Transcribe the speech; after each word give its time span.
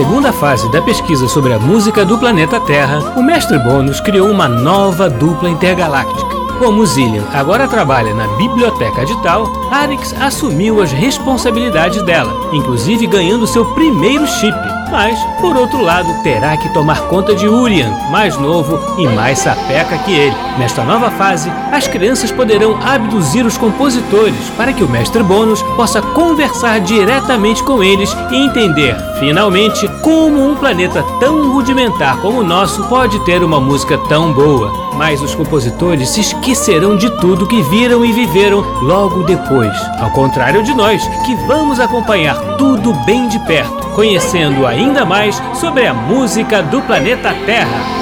Segunda 0.00 0.32
fase 0.32 0.66
da 0.72 0.80
pesquisa 0.80 1.28
sobre 1.28 1.52
a 1.52 1.58
música 1.58 2.06
do 2.06 2.16
planeta 2.16 2.58
Terra, 2.58 3.12
o 3.18 3.22
mestre 3.22 3.58
Bônus 3.58 4.00
criou 4.00 4.30
uma 4.30 4.48
nova 4.48 5.10
dupla 5.10 5.50
intergaláctica. 5.50 6.34
Como 6.58 6.86
Zillian 6.86 7.22
agora 7.34 7.68
trabalha 7.68 8.14
na 8.14 8.26
biblioteca 8.38 9.04
de 9.04 9.14
Tal, 9.22 9.46
Arix 9.70 10.14
assumiu 10.14 10.80
as 10.80 10.90
responsabilidades 10.90 12.02
dela, 12.06 12.32
inclusive 12.50 13.06
ganhando 13.06 13.46
seu 13.46 13.74
primeiro 13.74 14.26
chip. 14.26 14.56
Mas, 14.90 15.18
por 15.40 15.56
outro 15.56 15.80
lado, 15.80 16.22
terá 16.22 16.56
que 16.56 16.68
tomar 16.70 17.02
conta 17.02 17.34
de 17.34 17.46
Urian, 17.46 17.90
mais 18.10 18.36
novo 18.36 18.78
e 18.98 19.06
mais 19.06 19.38
sapeca 19.38 19.96
que 19.98 20.12
ele. 20.12 20.34
Nesta 20.58 20.82
nova 20.82 21.10
fase, 21.10 21.50
as 21.72 21.86
crianças 21.86 22.30
poderão 22.30 22.78
abduzir 22.82 23.46
os 23.46 23.56
compositores 23.56 24.50
para 24.56 24.72
que 24.72 24.82
o 24.82 24.88
mestre 24.88 25.22
Bônus 25.22 25.62
possa 25.76 26.02
conversar 26.02 26.80
diretamente 26.80 27.62
com 27.62 27.82
eles 27.82 28.14
e 28.30 28.36
entender, 28.36 28.96
finalmente, 29.18 29.88
como 30.02 30.50
um 30.50 30.56
planeta 30.56 31.04
tão 31.20 31.52
rudimentar 31.52 32.18
como 32.18 32.40
o 32.40 32.44
nosso 32.44 32.84
pode 32.84 33.18
ter 33.20 33.42
uma 33.42 33.60
música 33.60 33.96
tão 34.08 34.32
boa. 34.32 34.90
Mas 34.96 35.22
os 35.22 35.34
compositores 35.34 36.10
se 36.10 36.20
esquecerão 36.20 36.96
de 36.96 37.08
tudo 37.20 37.46
que 37.46 37.62
viram 37.62 38.04
e 38.04 38.12
viveram 38.12 38.60
logo 38.82 39.22
depois, 39.22 39.74
ao 39.98 40.10
contrário 40.10 40.62
de 40.62 40.74
nós, 40.74 41.06
que 41.24 41.34
vamos 41.46 41.80
acompanhar 41.80 42.36
tudo 42.58 42.92
bem 43.04 43.28
de 43.28 43.38
perto, 43.40 43.88
conhecendo 43.94 44.66
ainda 44.80 45.04
mais 45.04 45.40
sobre 45.54 45.86
a 45.86 45.92
música 45.92 46.62
do 46.62 46.80
planeta 46.82 47.34
Terra. 47.44 48.00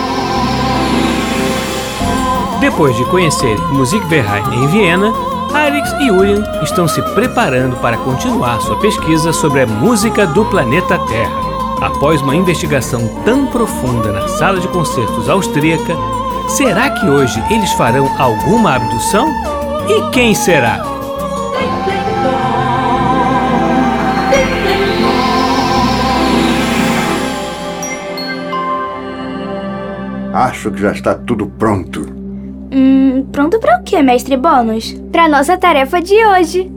Depois 2.60 2.96
de 2.96 3.04
conhecer 3.06 3.58
Musikverein 3.72 4.44
em 4.52 4.66
Viena, 4.68 5.12
Arix 5.52 5.90
e 6.00 6.10
Urian 6.10 6.44
estão 6.62 6.86
se 6.86 7.02
preparando 7.14 7.76
para 7.78 7.96
continuar 7.96 8.60
sua 8.60 8.78
pesquisa 8.78 9.32
sobre 9.32 9.62
a 9.62 9.66
música 9.66 10.24
do 10.26 10.44
planeta 10.44 10.98
Terra. 11.08 11.48
Após 11.80 12.22
uma 12.22 12.36
investigação 12.36 13.08
tão 13.24 13.46
profunda 13.46 14.12
na 14.12 14.28
sala 14.28 14.60
de 14.60 14.68
concertos 14.68 15.28
austríaca, 15.28 15.96
será 16.48 16.90
que 16.90 17.08
hoje 17.08 17.42
eles 17.50 17.72
farão 17.72 18.08
alguma 18.18 18.76
abdução? 18.76 19.28
E 19.88 20.10
quem 20.10 20.32
será? 20.34 20.97
Acho 30.38 30.70
que 30.70 30.80
já 30.80 30.92
está 30.92 31.16
tudo 31.16 31.48
pronto. 31.48 32.06
Hum, 32.72 33.26
pronto 33.32 33.58
para 33.58 33.80
o 33.80 33.82
quê, 33.82 34.00
mestre 34.00 34.36
Bônus? 34.36 34.92
Para 35.10 35.28
nossa 35.28 35.58
tarefa 35.58 36.00
de 36.00 36.14
hoje. 36.14 36.70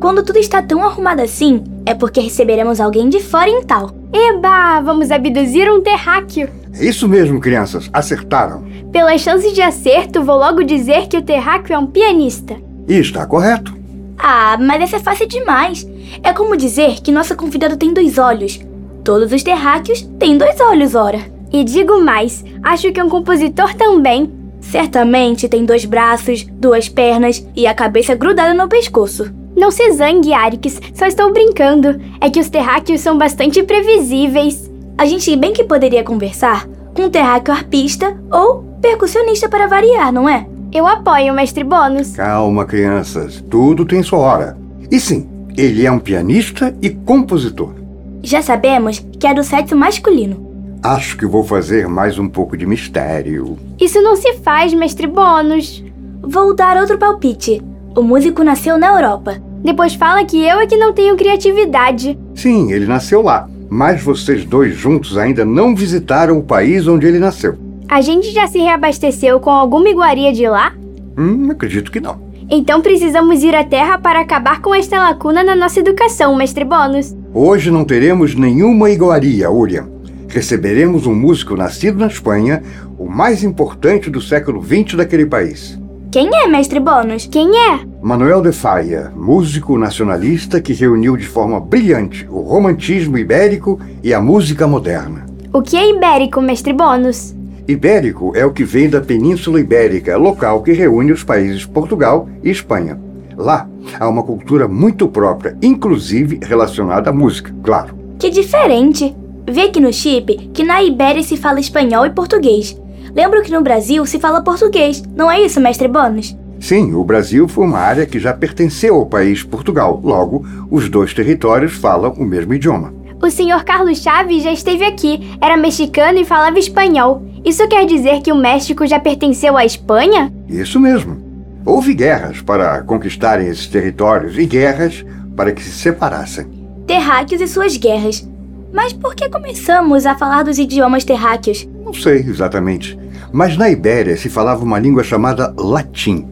Quando 0.00 0.24
tudo 0.24 0.40
está 0.40 0.60
tão 0.60 0.82
arrumado 0.82 1.22
assim, 1.22 1.62
é 1.86 1.94
porque 1.94 2.18
receberemos 2.18 2.80
alguém 2.80 3.08
de 3.08 3.20
fora 3.20 3.48
em 3.48 3.62
tal. 3.62 3.92
Eba, 4.12 4.80
vamos 4.80 5.12
abduzir 5.12 5.70
um 5.70 5.80
terráqueo. 5.80 6.48
É 6.74 6.84
isso 6.84 7.06
mesmo, 7.06 7.38
crianças. 7.38 7.88
Acertaram. 7.92 8.64
Pelas 8.90 9.20
chances 9.20 9.52
de 9.52 9.62
acerto, 9.62 10.24
vou 10.24 10.36
logo 10.36 10.64
dizer 10.64 11.06
que 11.06 11.16
o 11.16 11.22
terráqueo 11.22 11.74
é 11.74 11.78
um 11.78 11.86
pianista. 11.86 12.56
E 12.88 12.94
está 12.98 13.24
correto. 13.24 13.72
Ah, 14.18 14.58
mas 14.58 14.82
essa 14.82 14.96
é 14.96 15.00
fácil 15.00 15.28
demais. 15.28 15.86
É 16.24 16.32
como 16.32 16.56
dizer 16.56 17.00
que 17.02 17.12
nosso 17.12 17.36
convidado 17.36 17.76
tem 17.76 17.94
dois 17.94 18.18
olhos. 18.18 18.58
Todos 19.04 19.30
os 19.30 19.44
terráqueos 19.44 20.02
têm 20.18 20.36
dois 20.36 20.60
olhos, 20.60 20.96
ora. 20.96 21.35
E 21.52 21.64
digo 21.64 22.00
mais, 22.00 22.44
acho 22.62 22.92
que 22.92 23.02
um 23.02 23.08
compositor 23.08 23.74
também. 23.74 24.30
Certamente 24.60 25.48
tem 25.48 25.64
dois 25.64 25.84
braços, 25.84 26.44
duas 26.44 26.88
pernas 26.88 27.46
e 27.54 27.66
a 27.66 27.74
cabeça 27.74 28.14
grudada 28.14 28.52
no 28.52 28.68
pescoço. 28.68 29.32
Não 29.56 29.70
se 29.70 29.90
zangue, 29.92 30.34
Arix, 30.34 30.80
só 30.92 31.06
estou 31.06 31.32
brincando. 31.32 32.00
É 32.20 32.28
que 32.28 32.40
os 32.40 32.50
terráqueos 32.50 33.00
são 33.00 33.16
bastante 33.16 33.62
previsíveis. 33.62 34.70
A 34.98 35.06
gente 35.06 35.34
bem 35.36 35.52
que 35.52 35.64
poderia 35.64 36.04
conversar 36.04 36.66
com 36.94 37.04
um 37.04 37.10
terráqueo 37.10 37.54
arpista 37.54 38.16
ou 38.30 38.64
percussionista 38.82 39.48
para 39.48 39.66
variar, 39.66 40.12
não 40.12 40.28
é? 40.28 40.46
Eu 40.72 40.86
apoio, 40.86 41.32
mestre 41.32 41.64
Bônus. 41.64 42.16
Calma, 42.16 42.64
crianças. 42.64 43.42
Tudo 43.48 43.86
tem 43.86 44.02
sua 44.02 44.18
hora. 44.18 44.58
E 44.90 45.00
sim, 45.00 45.26
ele 45.56 45.86
é 45.86 45.90
um 45.90 45.98
pianista 45.98 46.76
e 46.82 46.90
compositor. 46.90 47.74
Já 48.22 48.42
sabemos 48.42 48.98
que 49.18 49.26
é 49.26 49.32
do 49.32 49.42
sexo 49.42 49.74
masculino. 49.76 50.45
Acho 50.86 51.16
que 51.16 51.26
vou 51.26 51.42
fazer 51.42 51.88
mais 51.88 52.16
um 52.16 52.28
pouco 52.28 52.56
de 52.56 52.64
mistério. 52.64 53.58
Isso 53.76 54.00
não 54.00 54.14
se 54.14 54.34
faz, 54.34 54.72
mestre 54.72 55.08
Bônus. 55.08 55.84
Vou 56.22 56.54
dar 56.54 56.76
outro 56.76 56.96
palpite. 56.96 57.60
O 57.96 58.02
músico 58.02 58.44
nasceu 58.44 58.78
na 58.78 58.94
Europa. 58.94 59.42
Depois 59.64 59.94
fala 59.94 60.24
que 60.24 60.40
eu 60.40 60.60
é 60.60 60.66
que 60.68 60.76
não 60.76 60.92
tenho 60.92 61.16
criatividade. 61.16 62.16
Sim, 62.36 62.70
ele 62.70 62.86
nasceu 62.86 63.20
lá. 63.20 63.48
Mas 63.68 64.00
vocês 64.00 64.44
dois 64.44 64.76
juntos 64.76 65.18
ainda 65.18 65.44
não 65.44 65.74
visitaram 65.74 66.38
o 66.38 66.44
país 66.44 66.86
onde 66.86 67.04
ele 67.04 67.18
nasceu. 67.18 67.58
A 67.88 68.00
gente 68.00 68.30
já 68.30 68.46
se 68.46 68.60
reabasteceu 68.60 69.40
com 69.40 69.50
alguma 69.50 69.88
iguaria 69.88 70.32
de 70.32 70.48
lá? 70.48 70.72
Hum, 71.18 71.50
acredito 71.50 71.90
que 71.90 71.98
não. 71.98 72.24
Então 72.48 72.80
precisamos 72.80 73.42
ir 73.42 73.56
à 73.56 73.64
Terra 73.64 73.98
para 73.98 74.20
acabar 74.20 74.62
com 74.62 74.72
esta 74.72 75.00
lacuna 75.00 75.42
na 75.42 75.56
nossa 75.56 75.80
educação, 75.80 76.36
mestre 76.36 76.64
Bônus. 76.64 77.12
Hoje 77.34 77.72
não 77.72 77.84
teremos 77.84 78.36
nenhuma 78.36 78.88
iguaria, 78.88 79.50
Urian. 79.50 79.95
Receberemos 80.28 81.06
um 81.06 81.14
músico 81.14 81.56
nascido 81.56 81.98
na 81.98 82.06
Espanha, 82.06 82.62
o 82.98 83.06
mais 83.06 83.42
importante 83.42 84.10
do 84.10 84.20
século 84.20 84.62
XX 84.62 84.94
daquele 84.96 85.26
país. 85.26 85.78
Quem 86.10 86.30
é, 86.34 86.46
mestre 86.46 86.80
Bônus? 86.80 87.26
Quem 87.26 87.50
é? 87.54 87.80
Manuel 88.00 88.40
de 88.40 88.52
Falla, 88.52 89.12
músico 89.14 89.76
nacionalista 89.76 90.60
que 90.60 90.72
reuniu 90.72 91.16
de 91.16 91.26
forma 91.26 91.60
brilhante 91.60 92.26
o 92.30 92.40
romantismo 92.40 93.18
ibérico 93.18 93.78
e 94.02 94.14
a 94.14 94.20
música 94.20 94.66
moderna. 94.66 95.26
O 95.52 95.60
que 95.60 95.76
é 95.76 95.90
ibérico, 95.90 96.40
mestre 96.40 96.72
Bônus? 96.72 97.34
Ibérico 97.68 98.32
é 98.36 98.46
o 98.46 98.52
que 98.52 98.62
vem 98.62 98.88
da 98.88 99.00
Península 99.00 99.60
Ibérica, 99.60 100.16
local 100.16 100.62
que 100.62 100.72
reúne 100.72 101.12
os 101.12 101.24
países 101.24 101.66
Portugal 101.66 102.28
e 102.42 102.50
Espanha. 102.50 102.98
Lá 103.36 103.68
há 103.98 104.08
uma 104.08 104.22
cultura 104.22 104.66
muito 104.66 105.08
própria, 105.08 105.56
inclusive 105.60 106.40
relacionada 106.42 107.10
à 107.10 107.12
música, 107.12 107.54
claro. 107.62 107.94
Que 108.18 108.30
diferente! 108.30 109.14
Vê 109.48 109.62
aqui 109.62 109.80
no 109.80 109.92
chip 109.92 110.50
que 110.52 110.64
na 110.64 110.82
Ibéria 110.82 111.22
se 111.22 111.36
fala 111.36 111.60
espanhol 111.60 112.04
e 112.04 112.10
português. 112.10 112.76
Lembro 113.14 113.42
que 113.42 113.52
no 113.52 113.62
Brasil 113.62 114.04
se 114.04 114.18
fala 114.18 114.42
português, 114.42 115.02
não 115.14 115.30
é 115.30 115.40
isso, 115.40 115.60
mestre 115.60 115.88
Bônus? 115.88 116.36
Sim, 116.58 116.94
o 116.94 117.04
Brasil 117.04 117.46
foi 117.46 117.64
uma 117.64 117.78
área 117.78 118.06
que 118.06 118.18
já 118.18 118.32
pertenceu 118.32 118.96
ao 118.96 119.06
país 119.06 119.42
Portugal. 119.42 120.00
Logo, 120.02 120.44
os 120.70 120.88
dois 120.88 121.14
territórios 121.14 121.74
falam 121.74 122.12
o 122.14 122.24
mesmo 122.24 122.54
idioma. 122.54 122.92
O 123.22 123.30
senhor 123.30 123.64
Carlos 123.64 124.02
Chaves 124.02 124.42
já 124.42 124.52
esteve 124.52 124.84
aqui, 124.84 125.36
era 125.40 125.56
mexicano 125.56 126.18
e 126.18 126.24
falava 126.24 126.58
espanhol. 126.58 127.22
Isso 127.44 127.66
quer 127.68 127.86
dizer 127.86 128.20
que 128.20 128.32
o 128.32 128.36
México 128.36 128.86
já 128.86 128.98
pertenceu 128.98 129.56
à 129.56 129.64
Espanha? 129.64 130.32
Isso 130.48 130.80
mesmo. 130.80 131.16
Houve 131.64 131.94
guerras 131.94 132.40
para 132.40 132.82
conquistarem 132.82 133.48
esses 133.48 133.66
territórios 133.66 134.36
e 134.38 134.44
guerras 134.44 135.04
para 135.36 135.52
que 135.52 135.62
se 135.62 135.70
separassem. 135.70 136.46
Terráqueos 136.86 137.40
e 137.40 137.48
suas 137.48 137.76
guerras. 137.76 138.28
Mas 138.76 138.92
por 138.92 139.14
que 139.14 139.26
começamos 139.30 140.04
a 140.04 140.14
falar 140.14 140.42
dos 140.42 140.58
idiomas 140.58 141.02
terráqueos? 141.02 141.66
Não 141.82 141.94
sei 141.94 142.18
exatamente. 142.18 142.96
Mas 143.32 143.56
na 143.56 143.70
Ibéria 143.70 144.18
se 144.18 144.28
falava 144.28 144.62
uma 144.62 144.78
língua 144.78 145.02
chamada 145.02 145.54
latim. 145.56 146.28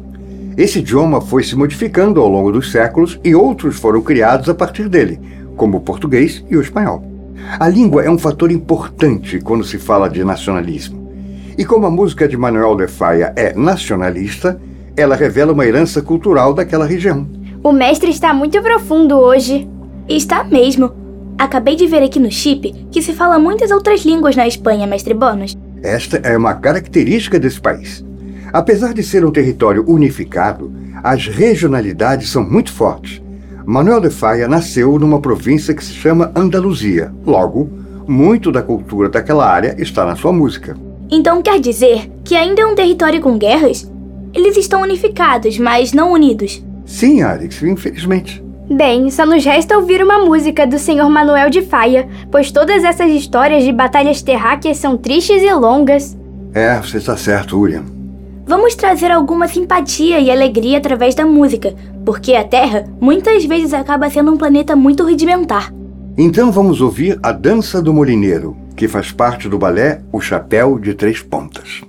Esse 0.55 0.81
idioma 0.81 1.23
foi 1.23 1.43
se 1.43 1.57
modificando 1.57 2.21
ao 2.21 2.29
longo 2.29 2.53
dos 2.53 2.71
séculos 2.71 3.19
e 3.25 3.35
outros 3.35 3.77
foram 3.77 4.03
criados 4.03 4.47
a 4.51 4.55
partir 4.55 4.91
dele, 4.91 5.19
como 5.57 5.79
o 5.79 5.81
português 5.81 6.45
e 6.51 6.55
o 6.55 6.61
espanhol. 6.61 7.03
A 7.59 7.67
língua 7.67 8.05
é 8.05 8.11
um 8.11 8.19
fator 8.19 8.53
importante 8.53 9.41
quando 9.41 9.65
se 9.65 9.79
fala 9.79 10.07
de 10.07 10.23
nacionalismo. 10.23 11.11
E 11.57 11.65
como 11.65 11.87
a 11.87 11.91
música 11.91 12.29
de 12.29 12.37
Manuel 12.37 12.77
de 12.77 12.89
Falla 12.89 13.33
é 13.37 13.55
nacionalista, 13.55 14.61
ela 14.95 15.17
revela 15.17 15.55
uma 15.55 15.65
herança 15.65 16.03
cultural 16.03 16.53
daquela 16.53 16.85
região. 16.85 17.27
O 17.63 17.73
mestre 17.73 18.11
está 18.11 18.35
muito 18.35 18.61
profundo 18.61 19.17
hoje. 19.17 19.67
Está 20.07 20.45
mesmo. 20.45 21.04
Acabei 21.39 21.75
de 21.77 21.87
ver 21.87 22.03
aqui 22.03 22.21
no 22.21 22.31
chip 22.31 22.73
que 22.91 23.03
se 23.03 23.13
fala 23.13 23.39
muitas 23.39 23.71
outras 23.71 24.05
línguas 24.05 24.37
na 24.37 24.47
Espanha, 24.47 24.87
mestre 24.87 25.15
Bônus. 25.15 25.57
Esta 25.83 26.17
é 26.19 26.37
uma 26.37 26.55
característica 26.55 27.39
desse 27.39 27.61
país. 27.61 28.05
Apesar 28.53 28.95
de 28.95 29.03
ser 29.03 29.25
um 29.25 29.33
território 29.33 29.85
unificado, 29.87 30.73
as 31.03 31.27
regionalidades 31.27 32.31
são 32.31 32.43
muito 32.43 32.73
fortes. 32.73 33.21
Manuel 33.67 34.01
de 34.01 34.11
Falla 34.11 34.47
nasceu 34.47 34.99
numa 34.99 35.21
província 35.21 35.75
que 35.75 35.85
se 35.85 35.93
chama 35.93 36.31
Andaluzia. 36.37 37.13
Logo, 37.27 37.69
muito 38.07 38.53
da 38.53 38.63
cultura 38.63 39.09
daquela 39.09 39.47
área 39.47 39.75
está 39.79 40.05
na 40.05 40.15
sua 40.15 40.33
música. 40.33 40.77
Então 41.11 41.43
quer 41.43 41.59
dizer 41.59 42.11
que 42.25 42.37
ainda 42.37 42.63
é 42.63 42.67
um 42.67 42.75
território 42.75 43.21
com 43.21 43.37
guerras? 43.39 43.91
Eles 44.33 44.57
estão 44.57 44.83
unificados, 44.83 45.59
mas 45.59 45.93
não 45.93 46.13
unidos. 46.13 46.65
Sim, 46.85 47.23
Alex, 47.23 47.63
infelizmente. 47.63 48.43
Bem, 48.71 49.11
só 49.11 49.27
nos 49.27 49.45
resta 49.45 49.77
ouvir 49.77 50.03
uma 50.03 50.25
música 50.25 50.67
do 50.67 50.79
Senhor 50.79 51.09
Manuel 51.11 51.51
de 51.51 51.61
Faia, 51.61 52.09
pois 52.31 52.51
todas 52.51 52.83
essas 52.83 53.11
histórias 53.11 53.63
de 53.63 53.71
batalhas 53.71 54.23
terráqueas 54.23 54.79
são 54.79 54.97
tristes 54.97 55.43
e 55.43 55.53
longas. 55.53 56.17
É, 56.55 56.79
você 56.79 56.97
está 56.97 57.15
certo, 57.17 57.59
Urian. 57.59 57.85
Vamos 58.47 58.75
trazer 58.75 59.11
alguma 59.11 59.49
simpatia 59.49 60.19
e 60.19 60.31
alegria 60.31 60.79
através 60.79 61.15
da 61.15 61.27
música, 61.27 61.75
porque 62.07 62.35
a 62.35 62.45
Terra 62.45 62.85
muitas 63.01 63.45
vezes 63.45 63.75
acaba 63.75 64.09
sendo 64.09 64.33
um 64.33 64.37
planeta 64.37 64.75
muito 64.75 65.03
rudimentar. 65.03 65.73
Então 66.17 66.51
vamos 66.51 66.81
ouvir 66.81 67.19
a 67.23 67.33
Dança 67.33 67.83
do 67.83 67.93
Molineiro, 67.93 68.57
que 68.77 68.89
faz 68.89 69.11
parte 69.13 69.49
do 69.49 69.59
balé 69.59 70.01
O 70.13 70.21
Chapéu 70.21 70.79
de 70.79 70.95
Três 70.95 71.21
Pontas. 71.21 71.83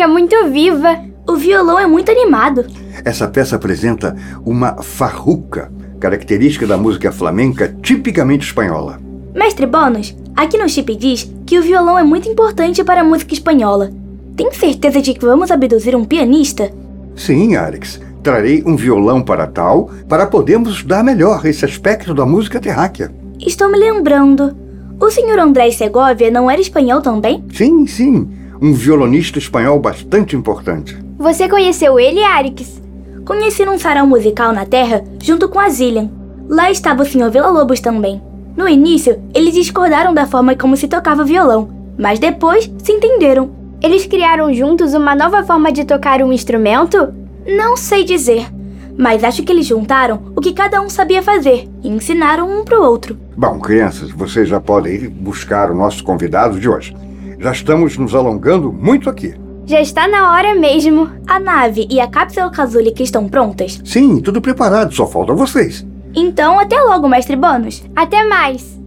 Música 0.00 0.04
é 0.04 0.06
muito 0.06 0.50
viva. 0.50 0.98
O 1.28 1.36
violão 1.36 1.78
é 1.78 1.86
muito 1.86 2.10
animado. 2.10 2.64
Essa 3.04 3.28
peça 3.28 3.56
apresenta 3.56 4.16
uma 4.44 4.82
farruca, 4.82 5.70
característica 5.98 6.66
da 6.66 6.78
música 6.78 7.12
flamenca 7.12 7.74
tipicamente 7.82 8.46
espanhola. 8.46 8.98
Mestre 9.34 9.66
Bônus, 9.66 10.16
aqui 10.34 10.56
no 10.56 10.68
chip 10.68 10.94
diz 10.96 11.30
que 11.46 11.58
o 11.58 11.62
violão 11.62 11.98
é 11.98 12.02
muito 12.02 12.28
importante 12.28 12.82
para 12.82 13.02
a 13.02 13.04
música 13.04 13.34
espanhola. 13.34 13.90
Tem 14.36 14.50
certeza 14.52 15.02
de 15.02 15.12
que 15.12 15.24
vamos 15.24 15.50
abduzir 15.50 15.94
um 15.94 16.04
pianista? 16.04 16.70
Sim, 17.14 17.56
Alex. 17.56 18.00
Trarei 18.22 18.62
um 18.66 18.76
violão 18.76 19.22
para 19.22 19.46
tal, 19.46 19.90
para 20.08 20.26
podermos 20.26 20.74
estudar 20.74 21.02
melhor 21.02 21.44
esse 21.46 21.64
aspecto 21.64 22.14
da 22.14 22.26
música 22.26 22.60
terráquea. 22.60 23.12
Estou 23.38 23.70
me 23.70 23.78
lembrando. 23.78 24.56
O 25.00 25.10
senhor 25.10 25.38
André 25.38 25.70
Segovia 25.70 26.30
não 26.30 26.50
era 26.50 26.60
espanhol 26.60 27.00
também? 27.00 27.42
Sim, 27.52 27.86
sim. 27.86 28.39
Um 28.62 28.74
violonista 28.74 29.38
espanhol 29.38 29.78
bastante 29.78 30.36
importante. 30.36 30.98
Você 31.18 31.48
conheceu 31.48 31.98
ele, 31.98 32.22
Arix? 32.22 32.82
Conheci 33.24 33.64
num 33.64 33.78
sarau 33.78 34.06
musical 34.06 34.52
na 34.52 34.66
Terra 34.66 35.02
junto 35.22 35.48
com 35.48 35.58
a 35.58 35.70
Zillian. 35.70 36.10
Lá 36.46 36.70
estava 36.70 37.02
o 37.02 37.06
senhor 37.06 37.30
Villa-Lobos 37.30 37.80
também. 37.80 38.20
No 38.54 38.68
início, 38.68 39.18
eles 39.32 39.54
discordaram 39.54 40.12
da 40.12 40.26
forma 40.26 40.54
como 40.54 40.76
se 40.76 40.88
tocava 40.88 41.24
violão, 41.24 41.70
mas 41.98 42.18
depois 42.18 42.70
se 42.82 42.92
entenderam. 42.92 43.50
Eles 43.82 44.04
criaram 44.04 44.52
juntos 44.52 44.92
uma 44.92 45.14
nova 45.14 45.42
forma 45.42 45.72
de 45.72 45.86
tocar 45.86 46.20
um 46.20 46.30
instrumento? 46.30 47.14
Não 47.46 47.78
sei 47.78 48.04
dizer, 48.04 48.46
mas 48.94 49.24
acho 49.24 49.42
que 49.42 49.50
eles 49.50 49.64
juntaram 49.64 50.20
o 50.36 50.40
que 50.42 50.52
cada 50.52 50.82
um 50.82 50.90
sabia 50.90 51.22
fazer 51.22 51.66
e 51.82 51.88
ensinaram 51.88 52.60
um 52.60 52.62
pro 52.62 52.82
outro. 52.82 53.16
Bom, 53.34 53.58
crianças, 53.58 54.10
vocês 54.10 54.50
já 54.50 54.60
podem 54.60 54.96
ir 54.96 55.08
buscar 55.08 55.70
o 55.70 55.74
nosso 55.74 56.04
convidado 56.04 56.60
de 56.60 56.68
hoje. 56.68 56.94
Já 57.40 57.52
estamos 57.52 57.96
nos 57.96 58.14
alongando 58.14 58.70
muito 58.70 59.08
aqui. 59.08 59.34
Já 59.64 59.80
está 59.80 60.06
na 60.06 60.32
hora 60.32 60.54
mesmo. 60.54 61.08
A 61.26 61.40
nave 61.40 61.88
e 61.90 61.98
a 61.98 62.06
cápsula 62.06 62.50
casúlica 62.50 63.02
estão 63.02 63.26
prontas? 63.28 63.80
Sim, 63.82 64.20
tudo 64.20 64.42
preparado, 64.42 64.92
só 64.94 65.06
falta 65.06 65.32
vocês. 65.32 65.86
Então, 66.14 66.60
até 66.60 66.78
logo, 66.78 67.08
mestre 67.08 67.36
Bônus. 67.36 67.82
Até 67.96 68.28
mais. 68.28 68.78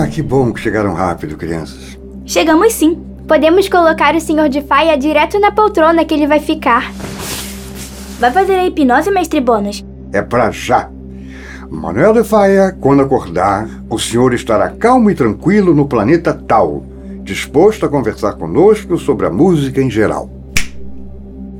Ah, 0.00 0.06
que 0.06 0.22
bom 0.22 0.52
que 0.52 0.60
chegaram 0.60 0.94
rápido, 0.94 1.36
crianças. 1.36 1.98
Chegamos 2.24 2.72
sim. 2.72 3.02
Podemos 3.26 3.68
colocar 3.68 4.14
o 4.14 4.20
senhor 4.20 4.48
de 4.48 4.62
faia 4.62 4.96
direto 4.96 5.40
na 5.40 5.50
poltrona 5.50 6.04
que 6.04 6.14
ele 6.14 6.24
vai 6.24 6.38
ficar. 6.38 6.92
Vai 8.20 8.30
fazer 8.30 8.52
a 8.52 8.64
hipnose, 8.64 9.10
mestre 9.10 9.40
Bônus? 9.40 9.84
É 10.12 10.22
pra 10.22 10.52
já. 10.52 10.88
Manuel 11.68 12.12
de 12.12 12.22
Faia, 12.22 12.76
quando 12.80 13.02
acordar, 13.02 13.68
o 13.90 13.98
senhor 13.98 14.32
estará 14.34 14.70
calmo 14.70 15.10
e 15.10 15.16
tranquilo 15.16 15.74
no 15.74 15.88
planeta 15.88 16.32
Tal, 16.32 16.84
disposto 17.24 17.84
a 17.84 17.88
conversar 17.88 18.34
conosco 18.34 18.96
sobre 18.98 19.26
a 19.26 19.30
música 19.30 19.82
em 19.82 19.90
geral. 19.90 20.30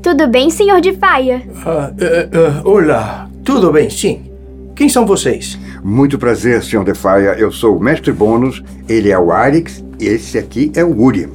Tudo 0.01 0.29
bem, 0.29 0.49
senhor 0.49 0.79
de 0.79 0.93
faia? 0.93 1.43
Ah, 1.65 1.91
eh, 1.99 2.29
eh, 2.31 2.61
olá, 2.63 3.29
tudo 3.43 3.69
bem, 3.73 3.89
sim. 3.89 4.28
Quem 4.79 4.87
são 4.87 5.05
vocês? 5.05 5.59
Muito 5.83 6.17
prazer, 6.17 6.63
senhor 6.63 6.85
de 6.85 6.93
Faia. 6.93 7.35
Eu 7.37 7.51
sou 7.51 7.75
o 7.75 7.83
mestre 7.83 8.13
Bônus, 8.13 8.63
ele 8.87 9.11
é 9.11 9.19
o 9.19 9.29
Arix 9.29 9.83
e 9.99 10.05
esse 10.05 10.37
aqui 10.37 10.71
é 10.73 10.85
o 10.85 11.01
Uri. 11.01 11.27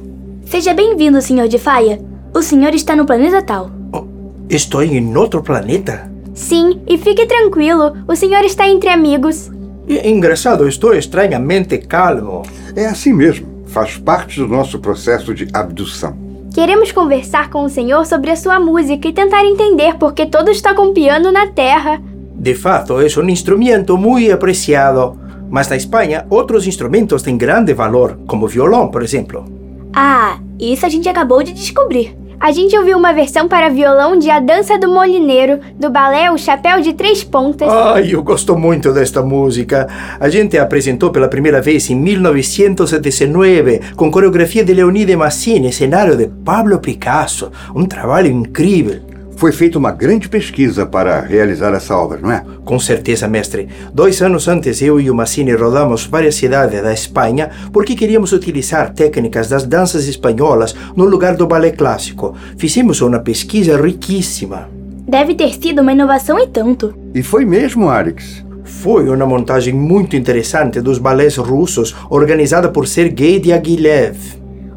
Seja 0.47 0.73
bem-vindo, 0.73 1.21
senhor 1.21 1.47
de 1.47 1.59
Faia. 1.59 2.01
O 2.33 2.41
senhor 2.41 2.73
está 2.73 2.95
no 2.95 3.05
planeta 3.05 3.43
Tal. 3.43 3.69
Oh, 3.93 4.03
estou 4.49 4.81
em 4.81 5.15
outro 5.15 5.43
planeta? 5.43 6.11
Sim, 6.33 6.81
e 6.87 6.97
fique 6.97 7.27
tranquilo, 7.27 7.95
o 8.07 8.15
senhor 8.15 8.43
está 8.43 8.67
entre 8.67 8.89
amigos. 8.89 9.51
E, 9.87 10.09
engraçado, 10.09 10.67
estou 10.67 10.95
estranhamente 10.95 11.77
calmo. 11.77 12.41
É 12.75 12.87
assim 12.87 13.13
mesmo. 13.13 13.63
Faz 13.67 13.95
parte 13.95 14.39
do 14.39 14.47
nosso 14.47 14.79
processo 14.79 15.35
de 15.35 15.47
abdução. 15.53 16.17
Queremos 16.51 16.91
conversar 16.91 17.51
com 17.51 17.63
o 17.63 17.69
senhor 17.69 18.07
sobre 18.07 18.31
a 18.31 18.35
sua 18.35 18.59
música 18.59 19.07
e 19.07 19.13
tentar 19.13 19.45
entender 19.45 19.97
por 19.97 20.13
que 20.13 20.25
todos 20.25 20.59
tocam 20.63 20.93
piano 20.93 21.31
na 21.31 21.45
Terra. 21.45 22.01
De 22.45 22.53
fato, 22.53 23.01
é 23.01 23.07
um 23.19 23.27
instrumento 23.27 23.97
muito 23.97 24.31
apreciado. 24.31 25.19
Mas 25.49 25.67
na 25.67 25.75
Espanha, 25.75 26.27
outros 26.29 26.67
instrumentos 26.67 27.23
têm 27.23 27.39
grande 27.39 27.73
valor, 27.73 28.19
como 28.27 28.47
violão, 28.47 28.89
por 28.89 29.01
exemplo. 29.01 29.45
Ah, 29.91 30.37
isso 30.59 30.85
a 30.85 30.89
gente 30.89 31.09
acabou 31.09 31.41
de 31.41 31.51
descobrir. 31.51 32.15
A 32.39 32.51
gente 32.51 32.77
ouviu 32.77 32.99
uma 32.99 33.13
versão 33.13 33.47
para 33.47 33.69
violão 33.69 34.19
de 34.19 34.29
A 34.29 34.39
Dança 34.39 34.77
do 34.77 34.87
Molineiro, 34.87 35.59
do 35.79 35.89
balé 35.89 36.29
O 36.29 36.37
Chapéu 36.37 36.81
de 36.81 36.93
Três 36.93 37.23
Pontas. 37.23 37.67
Ai, 37.67 38.13
eu 38.13 38.21
gosto 38.21 38.55
muito 38.55 38.93
desta 38.93 39.23
música. 39.23 39.87
A 40.19 40.29
gente 40.29 40.55
a 40.55 40.61
apresentou 40.61 41.09
pela 41.09 41.27
primeira 41.27 41.59
vez 41.63 41.89
em 41.89 41.95
1919, 41.95 43.79
com 43.95 44.11
coreografia 44.11 44.63
de 44.63 44.71
Leonide 44.71 45.15
Massini, 45.15 45.73
cenário 45.73 46.15
de 46.15 46.27
Pablo 46.27 46.77
Picasso. 46.77 47.51
Um 47.73 47.87
trabalho 47.87 48.27
incrível. 48.27 49.01
Foi 49.37 49.51
feita 49.51 49.77
uma 49.77 49.91
grande 49.91 50.29
pesquisa 50.29 50.85
para 50.85 51.19
realizar 51.19 51.73
essa 51.73 51.95
obra, 51.95 52.19
não 52.21 52.31
é? 52.31 52.43
Com 52.63 52.79
certeza, 52.79 53.27
mestre. 53.27 53.67
Dois 53.93 54.21
anos 54.21 54.47
antes, 54.47 54.81
eu 54.81 54.99
e 54.99 55.11
o 55.11 55.15
Massini 55.15 55.53
rodamos 55.53 56.05
várias 56.05 56.35
cidades 56.35 56.81
da 56.81 56.93
Espanha 56.93 57.51
porque 57.73 57.95
queríamos 57.95 58.31
utilizar 58.31 58.93
técnicas 58.93 59.49
das 59.49 59.65
danças 59.65 60.07
espanholas 60.07 60.73
no 60.95 61.03
lugar 61.03 61.35
do 61.35 61.45
balé 61.45 61.71
clássico. 61.71 62.33
Fizemos 62.57 63.01
uma 63.01 63.19
pesquisa 63.19 63.75
riquíssima. 63.79 64.69
Deve 65.07 65.35
ter 65.35 65.53
sido 65.53 65.81
uma 65.81 65.91
inovação 65.91 66.39
e 66.39 66.47
tanto. 66.47 66.95
E 67.13 67.21
foi 67.21 67.45
mesmo, 67.45 67.89
Arix. 67.89 68.43
Foi 68.63 69.07
uma 69.07 69.25
montagem 69.25 69.73
muito 69.73 70.15
interessante 70.15 70.79
dos 70.79 70.97
balés 70.97 71.35
russos 71.37 71.95
organizada 72.09 72.69
por 72.69 72.87
Sergei 72.87 73.39
Diaghilev. 73.39 74.15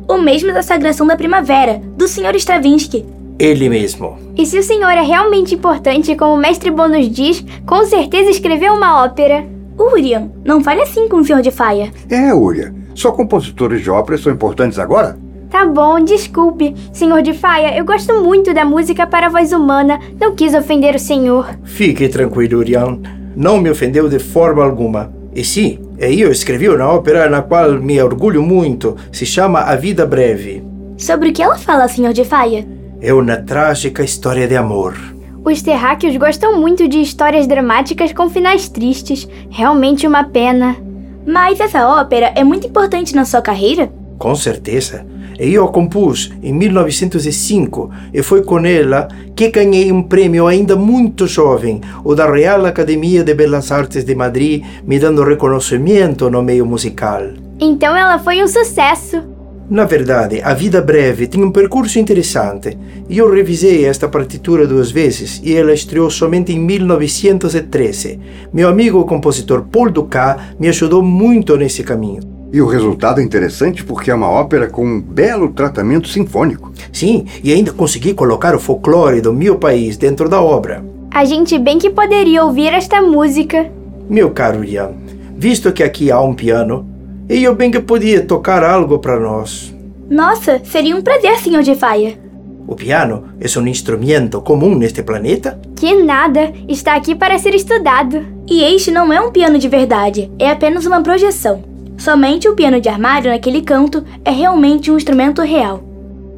O 0.09 0.19
mesmo 0.19 0.53
da 0.53 0.63
Sagração 0.63 1.07
da 1.07 1.17
Primavera, 1.17 1.81
do 1.97 2.09
Sr. 2.09 2.35
Stravinsky. 2.37 3.18
Ele 3.39 3.69
mesmo. 3.69 4.19
E 4.37 4.45
se 4.45 4.59
o 4.59 4.63
senhor 4.63 4.91
é 4.91 5.03
realmente 5.03 5.55
importante, 5.55 6.17
como 6.17 6.35
o 6.35 6.39
mestre 6.39 6.71
Bônus 6.71 7.09
diz, 7.09 7.45
com 7.65 7.85
certeza 7.85 8.31
escreveu 8.31 8.75
uma 8.75 9.05
ópera. 9.05 9.47
Urian, 9.79 10.31
não 10.45 10.63
fale 10.63 10.83
assim 10.83 11.09
com 11.09 11.19
o 11.19 11.25
Sr. 11.25 11.41
de 11.41 11.53
Faia. 11.53 11.93
É, 12.11 12.35
Uria. 12.35 12.75
Só 12.95 13.13
compositores 13.13 13.81
de 13.81 13.91
óperas 13.91 14.23
são 14.23 14.33
importantes 14.33 14.79
agora? 14.79 15.17
Tá 15.49 15.65
bom, 15.65 16.01
desculpe. 16.01 16.75
Senhor 16.93 17.23
de 17.23 17.33
Faia, 17.33 17.79
eu 17.79 17.85
gosto 17.85 18.23
muito 18.23 18.53
da 18.53 18.65
música 18.65 19.07
para 19.07 19.27
a 19.27 19.31
voz 19.31 19.53
humana. 19.53 20.01
Não 20.21 20.35
quis 20.35 20.53
ofender 20.53 20.97
o 20.97 20.99
senhor. 20.99 21.49
Fique 21.63 22.09
tranquilo, 22.09 22.59
Urian. 22.59 22.99
Não 23.37 23.59
me 23.59 23.71
ofendeu 23.71 24.09
de 24.09 24.19
forma 24.19 24.65
alguma. 24.65 25.13
E 25.33 25.45
sim, 25.45 25.79
eu 25.97 26.33
escrevi 26.33 26.69
uma 26.69 26.93
ópera 26.93 27.31
na 27.31 27.41
qual 27.41 27.73
me 27.75 28.03
orgulho 28.03 28.43
muito. 28.43 28.97
Se 29.13 29.25
chama 29.25 29.61
A 29.61 29.77
Vida 29.77 30.05
Breve. 30.05 30.65
Sobre 30.97 31.31
o 31.31 31.33
que 31.33 31.43
ela 31.43 31.57
fala, 31.57 31.87
Sr. 31.87 32.13
de 32.13 32.25
Faia? 32.25 32.78
É 33.01 33.15
uma 33.15 33.37
trágica 33.37 34.03
história 34.03 34.49
de 34.49 34.57
amor. 34.57 34.97
Os 35.45 35.63
terráqueos 35.63 36.17
gostam 36.17 36.61
muito 36.61 36.89
de 36.89 37.01
histórias 37.01 37.47
dramáticas 37.47 38.13
com 38.13 38.29
finais 38.29 38.69
tristes. 38.69 39.29
Realmente 39.49 40.05
uma 40.05 40.25
pena. 40.25 40.77
Mas 41.25 41.61
essa 41.61 41.87
ópera 41.87 42.33
é 42.35 42.43
muito 42.43 42.67
importante 42.67 43.15
na 43.15 43.25
sua 43.25 43.41
carreira? 43.41 43.89
Com 44.19 44.35
certeza. 44.35 45.07
Eu 45.39 45.65
a 45.65 45.69
compus 45.69 46.33
em 46.43 46.53
1905 46.53 47.89
e 48.13 48.21
foi 48.21 48.43
com 48.43 48.59
ela 48.67 49.07
que 49.37 49.49
ganhei 49.49 49.93
um 49.93 50.03
prêmio 50.03 50.49
ainda 50.49 50.75
muito 50.75 51.29
jovem, 51.29 51.81
o 52.03 52.17
da 52.17 52.29
Real 52.29 52.67
Academia 52.67 53.23
de 53.23 53.33
Belas 53.33 53.71
Artes 53.71 54.03
de 54.03 54.17
Madrid, 54.17 54.65
me 54.85 54.99
dando 54.99 55.23
reconhecimento 55.23 56.29
no 56.29 56.43
meio 56.43 56.67
musical. 56.67 57.23
Então 57.61 57.97
ela 57.97 58.19
foi 58.19 58.43
um 58.43 58.49
sucesso. 58.49 59.38
Na 59.71 59.85
verdade, 59.85 60.41
A 60.43 60.55
Vida 60.55 60.81
Breve 60.81 61.27
tem 61.27 61.45
um 61.45 61.51
percurso 61.51 61.99
interessante. 61.99 62.79
Eu 63.09 63.31
revisei 63.31 63.85
esta 63.85 64.09
partitura 64.09 64.67
duas 64.67 64.91
vezes 64.91 65.43
e 65.45 65.55
ela 65.55 65.75
estreou 65.75 66.09
somente 66.09 66.53
em 66.53 66.59
1913. 66.59 68.19
Meu 68.51 68.67
amigo 68.67 68.99
o 68.99 69.05
compositor 69.05 69.65
Paul 69.71 69.91
Dukas 69.91 70.37
me 70.59 70.69
ajudou 70.69 71.03
muito 71.03 71.55
nesse 71.59 71.83
caminho. 71.83 72.23
E 72.51 72.63
o 72.63 72.67
resultado 72.67 73.21
é 73.21 73.23
interessante 73.23 73.85
porque 73.85 74.11
é 74.11 74.15
uma 74.15 74.31
ópera 74.31 74.69
com 74.71 74.87
um 74.87 75.03
belo 75.03 75.51
tratamento 75.51 76.09
sinfônico. 76.09 76.73
Sim, 76.91 77.27
e 77.45 77.53
ainda 77.53 77.71
consegui 77.71 78.15
colocar 78.15 78.55
o 78.55 78.59
folclore 78.59 79.21
do 79.21 79.35
meu 79.35 79.57
país 79.57 79.99
dentro 79.99 80.31
da 80.31 80.41
obra. 80.41 80.83
A 81.11 81.27
gente 81.27 81.59
bem 81.59 81.79
que 81.79 81.91
poderia 81.91 82.43
ouvir 82.43 82.73
esta 82.73 83.03
música. 83.03 83.71
Meu 84.09 84.31
caro 84.31 84.65
Ian, 84.65 84.93
visto 85.37 85.71
que 85.73 85.83
aqui 85.83 86.11
há 86.11 86.23
um 86.23 86.35
piano, 86.35 86.88
eu 87.29 87.55
bem 87.55 87.71
que 87.71 87.81
podia 87.81 88.25
tocar 88.25 88.65
algo 88.65 88.99
para 88.99 89.21
nós. 89.21 89.75
Nossa, 90.09 90.61
seria 90.65 90.97
um 90.97 91.03
prazer, 91.03 91.37
Sr. 91.39 91.63
de 91.63 91.75
Faia. 91.75 92.19
O 92.67 92.75
piano 92.75 93.25
é 93.41 93.59
um 93.59 93.67
instrumento 93.67 94.41
comum 94.41 94.75
neste 94.75 95.03
planeta? 95.03 95.59
Que 95.77 96.03
nada, 96.03 96.53
está 96.69 96.95
aqui 96.97 97.15
para 97.15 97.39
ser 97.39 97.55
estudado. 97.55 98.27
E 98.47 98.63
este 98.63 98.91
não 98.91 99.13
é 99.13 99.21
um 99.21 99.31
piano 99.31 99.59
de 99.59 99.69
verdade, 99.69 100.31
é 100.39 100.51
apenas 100.51 100.87
uma 100.87 101.03
projeção. 101.03 101.63
Somente 101.97 102.49
o 102.49 102.55
piano 102.55 102.81
de 102.81 102.89
armário 102.89 103.31
naquele 103.31 103.63
canto 103.63 104.05
é 104.25 104.31
realmente 104.31 104.91
um 104.91 104.97
instrumento 104.97 105.43
real. 105.43 105.83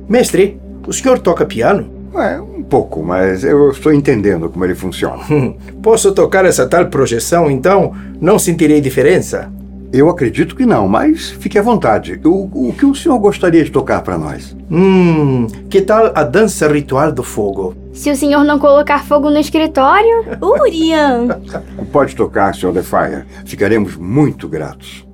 Mestre, 0.09 0.61
o 0.87 0.93
senhor 0.93 1.19
toca 1.19 1.45
piano? 1.45 1.89
É, 2.15 2.41
um 2.41 2.63
pouco, 2.63 3.03
mas 3.03 3.45
eu 3.45 3.71
estou 3.71 3.93
entendendo 3.93 4.49
como 4.49 4.65
ele 4.65 4.75
funciona. 4.75 5.23
Posso 5.83 6.13
tocar 6.13 6.45
essa 6.45 6.67
tal 6.67 6.87
projeção, 6.87 7.51
então 7.51 7.93
não 8.21 8.39
sentirei 8.39 8.81
diferença? 8.81 9.53
Eu 9.93 10.09
acredito 10.09 10.55
que 10.55 10.65
não, 10.65 10.87
mas 10.87 11.31
fique 11.31 11.59
à 11.59 11.63
vontade. 11.63 12.21
O, 12.25 12.69
o 12.69 12.73
que 12.73 12.87
o 12.87 12.95
senhor 12.95 13.19
gostaria 13.19 13.65
de 13.65 13.73
tocar 13.73 14.03
para 14.03 14.17
nós? 14.17 14.57
Hum, 14.71 15.49
que 15.69 15.83
tal 15.83 16.13
a 16.15 16.23
dança 16.23 16.69
ritual 16.69 17.11
do 17.11 17.25
fogo? 17.25 17.75
Se 17.93 18.09
o 18.09 18.17
senhor 18.17 18.45
não 18.45 18.59
colocar 18.59 19.05
fogo 19.05 19.31
no 19.31 19.39
escritório. 19.39 20.25
Urian! 20.41 21.41
Pode 21.91 22.15
tocar, 22.15 22.55
Sr. 22.55 22.73
DeFire. 22.73 23.25
Ficaremos 23.45 23.97
muito 23.97 24.49
gratos. 24.49 25.10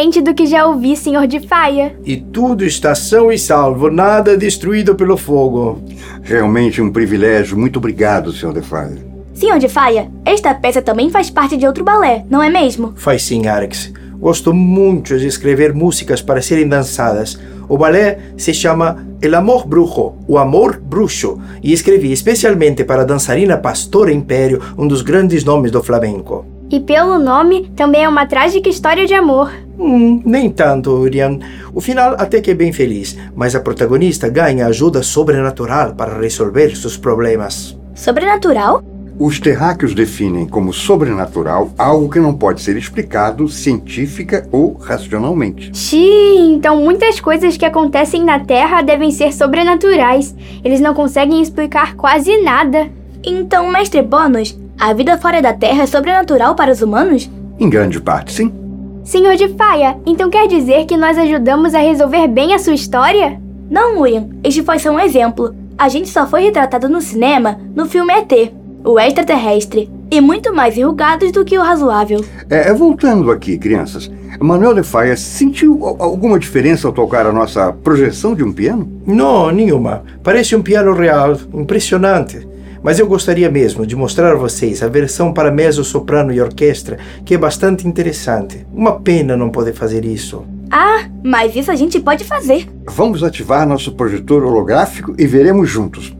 Diferente 0.00 0.22
do 0.22 0.32
que 0.32 0.46
já 0.46 0.66
ouvi, 0.66 0.96
senhor 0.96 1.26
de 1.26 1.40
Faia. 1.40 1.94
E 2.04 2.16
tudo 2.16 2.64
está 2.64 2.94
são 2.94 3.30
e 3.30 3.38
salvo, 3.38 3.90
nada 3.90 4.34
destruído 4.34 4.94
pelo 4.94 5.16
fogo. 5.16 5.82
Realmente 6.22 6.80
um 6.80 6.90
privilégio. 6.90 7.58
Muito 7.58 7.78
obrigado, 7.78 8.32
Sr. 8.32 8.54
De 8.54 8.62
Faia. 8.62 8.96
Senhor 9.34 9.58
de 9.58 9.68
Faia, 9.68 10.10
esta 10.24 10.54
peça 10.54 10.80
também 10.80 11.10
faz 11.10 11.28
parte 11.28 11.56
de 11.56 11.66
outro 11.66 11.84
balé, 11.84 12.24
não 12.30 12.42
é 12.42 12.48
mesmo? 12.48 12.94
Faz 12.96 13.22
sim, 13.22 13.46
Alex. 13.46 13.92
Gosto 14.18 14.54
muito 14.54 15.18
de 15.18 15.26
escrever 15.26 15.74
músicas 15.74 16.22
para 16.22 16.42
serem 16.42 16.68
dançadas. 16.68 17.38
O 17.68 17.76
balé 17.76 18.18
se 18.36 18.54
chama 18.54 19.06
El 19.20 19.34
Amor 19.34 19.66
Brujo, 19.66 20.14
o 20.26 20.38
Amor 20.38 20.78
Bruxo, 20.78 21.38
e 21.62 21.72
escrevi 21.72 22.10
especialmente 22.10 22.84
para 22.84 23.02
a 23.02 23.06
dançarina 23.06 23.58
Pastora 23.58 24.12
Império, 24.12 24.62
um 24.78 24.86
dos 24.86 25.02
grandes 25.02 25.44
nomes 25.44 25.70
do 25.70 25.82
flamenco. 25.82 26.46
E 26.70 26.78
pelo 26.80 27.18
nome, 27.18 27.70
também 27.74 28.04
é 28.04 28.08
uma 28.08 28.26
trágica 28.26 28.68
história 28.68 29.06
de 29.06 29.14
amor. 29.14 29.50
Hum, 29.80 30.20
nem 30.26 30.50
tanto, 30.50 30.90
Urian. 30.90 31.38
O 31.72 31.80
final 31.80 32.14
até 32.18 32.40
que 32.42 32.50
é 32.50 32.54
bem 32.54 32.70
feliz, 32.70 33.16
mas 33.34 33.56
a 33.56 33.60
protagonista 33.60 34.28
ganha 34.28 34.66
ajuda 34.66 35.02
sobrenatural 35.02 35.94
para 35.94 36.20
resolver 36.20 36.76
seus 36.76 36.98
problemas. 36.98 37.78
Sobrenatural? 37.94 38.84
Os 39.18 39.40
terráqueos 39.40 39.94
definem 39.94 40.46
como 40.46 40.72
sobrenatural 40.72 41.70
algo 41.78 42.10
que 42.10 42.18
não 42.18 42.34
pode 42.34 42.60
ser 42.60 42.76
explicado 42.76 43.48
científica 43.48 44.46
ou 44.52 44.74
racionalmente. 44.74 45.70
Xiii, 45.74 46.54
então 46.54 46.76
muitas 46.82 47.18
coisas 47.20 47.56
que 47.56 47.64
acontecem 47.64 48.24
na 48.24 48.40
Terra 48.40 48.82
devem 48.82 49.10
ser 49.10 49.32
sobrenaturais. 49.32 50.34
Eles 50.62 50.80
não 50.80 50.94
conseguem 50.94 51.42
explicar 51.42 51.96
quase 51.96 52.40
nada. 52.42 52.88
Então, 53.22 53.70
mestre 53.70 54.00
Bônus, 54.00 54.58
a 54.78 54.92
vida 54.94 55.18
fora 55.18 55.42
da 55.42 55.52
Terra 55.52 55.82
é 55.82 55.86
sobrenatural 55.86 56.54
para 56.54 56.72
os 56.72 56.80
humanos? 56.80 57.30
Em 57.58 57.68
grande 57.68 58.00
parte, 58.00 58.32
sim. 58.32 58.59
Senhor 59.04 59.36
de 59.36 59.48
Faia, 59.48 59.98
então 60.06 60.30
quer 60.30 60.46
dizer 60.46 60.86
que 60.86 60.96
nós 60.96 61.16
ajudamos 61.18 61.74
a 61.74 61.80
resolver 61.80 62.28
bem 62.28 62.54
a 62.54 62.58
sua 62.58 62.74
história? 62.74 63.40
Não, 63.70 64.00
William, 64.00 64.28
este 64.44 64.62
foi 64.62 64.78
só 64.78 64.90
um 64.90 65.00
exemplo. 65.00 65.54
A 65.78 65.88
gente 65.88 66.08
só 66.08 66.26
foi 66.26 66.42
retratado 66.42 66.88
no 66.88 67.00
cinema 67.00 67.58
no 67.74 67.86
filme 67.86 68.12
ET 68.12 68.60
o 68.84 68.98
extraterrestre, 68.98 69.90
e 70.10 70.20
muito 70.20 70.52
mais 70.54 70.76
enrugados 70.76 71.30
do 71.32 71.44
que 71.44 71.58
o 71.58 71.62
razoável. 71.62 72.24
É, 72.48 72.72
voltando 72.72 73.30
aqui, 73.30 73.58
crianças, 73.58 74.10
Manuel 74.40 74.74
de 74.74 74.82
Faia 74.82 75.16
sentiu 75.16 75.84
alguma 75.98 76.38
diferença 76.38 76.88
ao 76.88 76.92
tocar 76.92 77.26
a 77.26 77.32
nossa 77.32 77.72
projeção 77.72 78.34
de 78.34 78.42
um 78.42 78.52
piano? 78.52 78.90
Não, 79.06 79.50
nenhuma. 79.50 80.02
Parece 80.22 80.56
um 80.56 80.62
piano 80.62 80.94
real, 80.94 81.36
impressionante. 81.52 82.48
Mas 82.82 82.98
eu 82.98 83.06
gostaria 83.06 83.50
mesmo 83.50 83.86
de 83.86 83.94
mostrar 83.94 84.32
a 84.32 84.36
vocês 84.36 84.82
a 84.82 84.88
versão 84.88 85.32
para 85.32 85.50
mezzo, 85.50 85.84
soprano 85.84 86.32
e 86.32 86.40
orquestra, 86.40 86.98
que 87.24 87.34
é 87.34 87.38
bastante 87.38 87.86
interessante. 87.86 88.66
Uma 88.72 88.98
pena 89.00 89.36
não 89.36 89.50
poder 89.50 89.74
fazer 89.74 90.04
isso. 90.04 90.44
Ah, 90.70 91.04
mas 91.22 91.54
isso 91.54 91.70
a 91.70 91.74
gente 91.74 92.00
pode 92.00 92.24
fazer. 92.24 92.66
Vamos 92.86 93.22
ativar 93.22 93.66
nosso 93.66 93.92
projetor 93.92 94.44
holográfico 94.44 95.14
e 95.18 95.26
veremos 95.26 95.68
juntos. 95.68 96.16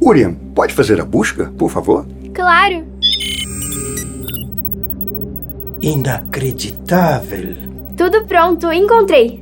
Uriam, 0.00 0.34
pode 0.54 0.74
fazer 0.74 1.00
a 1.00 1.04
busca, 1.04 1.52
por 1.56 1.70
favor? 1.70 2.06
Claro. 2.34 2.84
Inacreditável. 5.80 7.56
Tudo 7.96 8.24
pronto, 8.26 8.72
encontrei. 8.72 9.41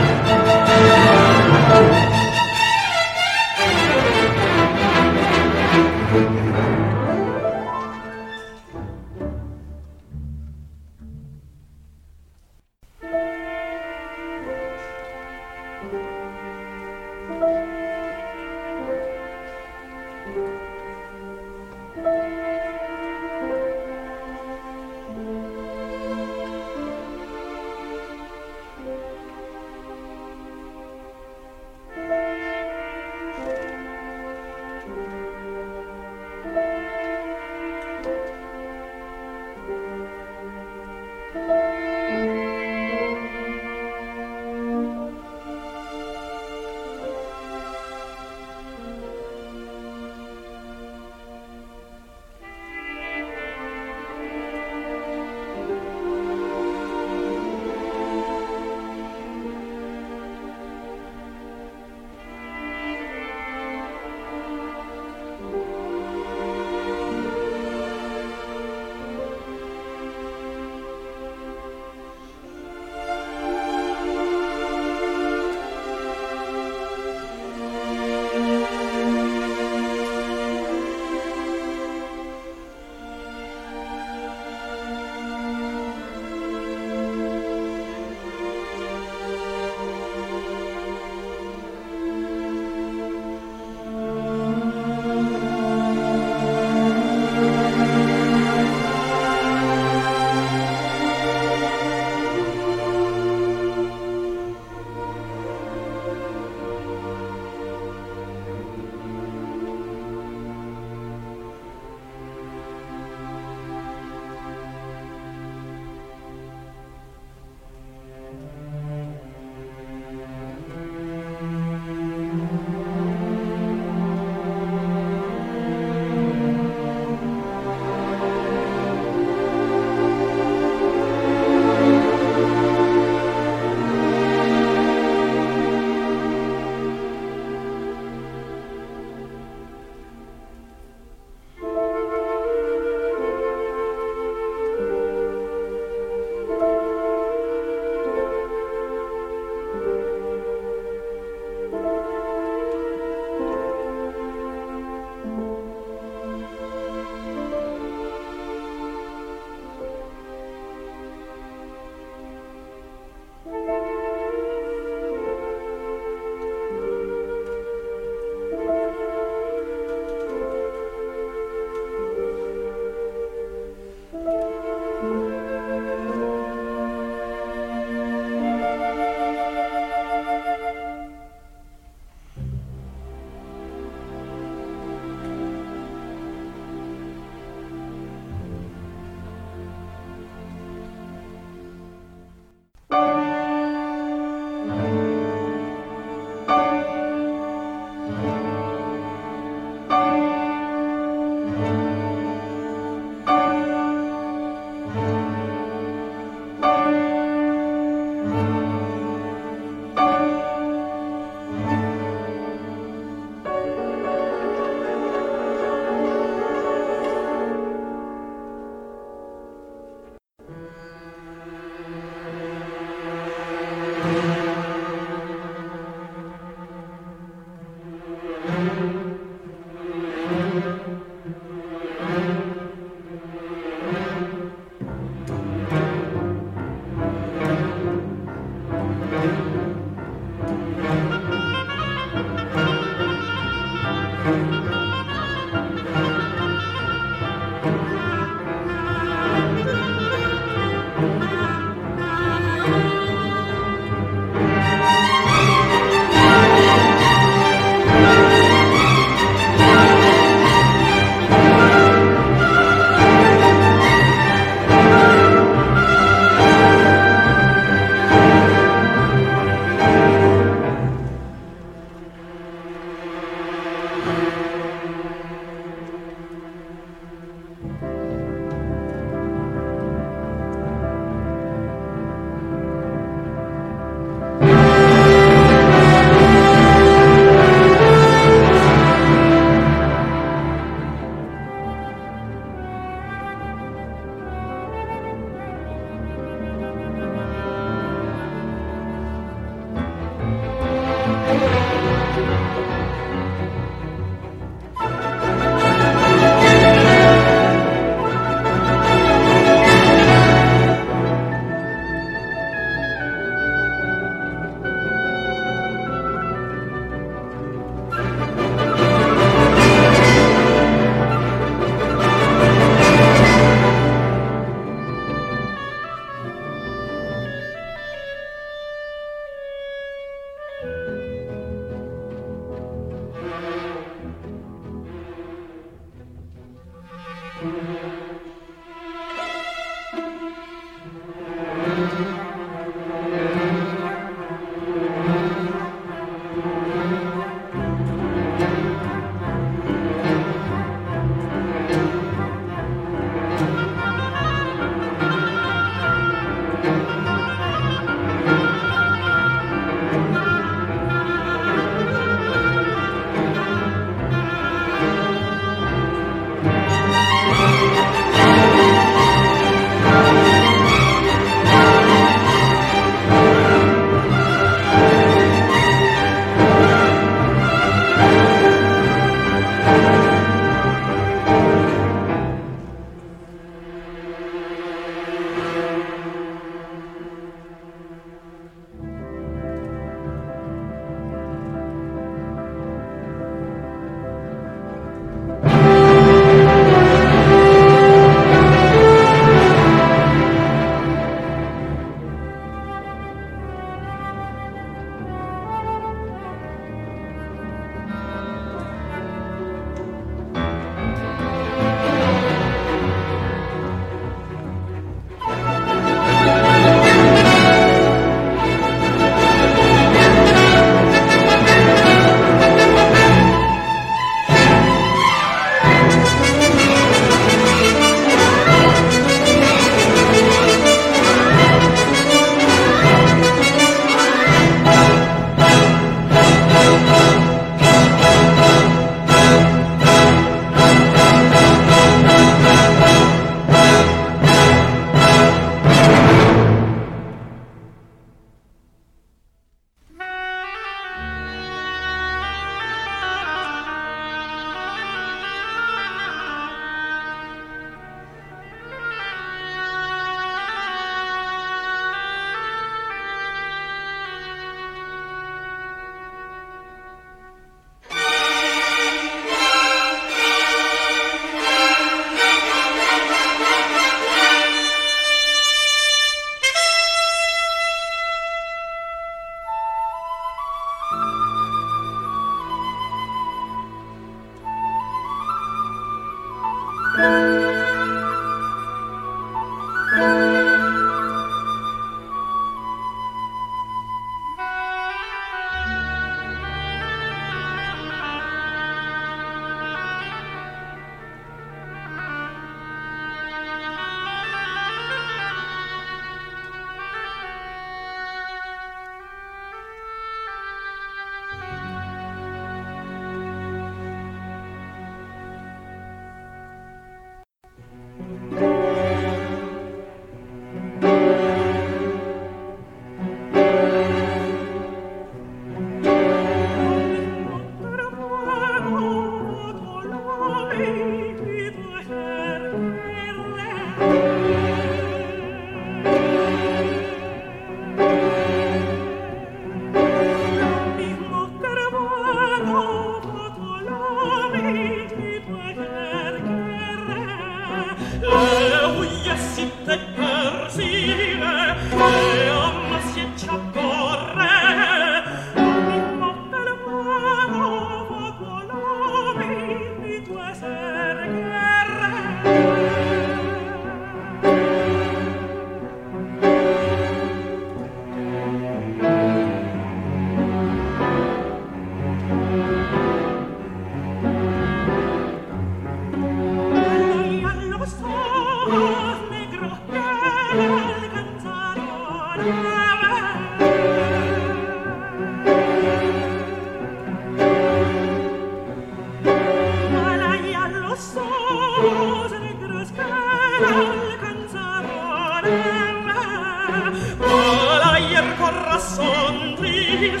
He's 599.82 600.00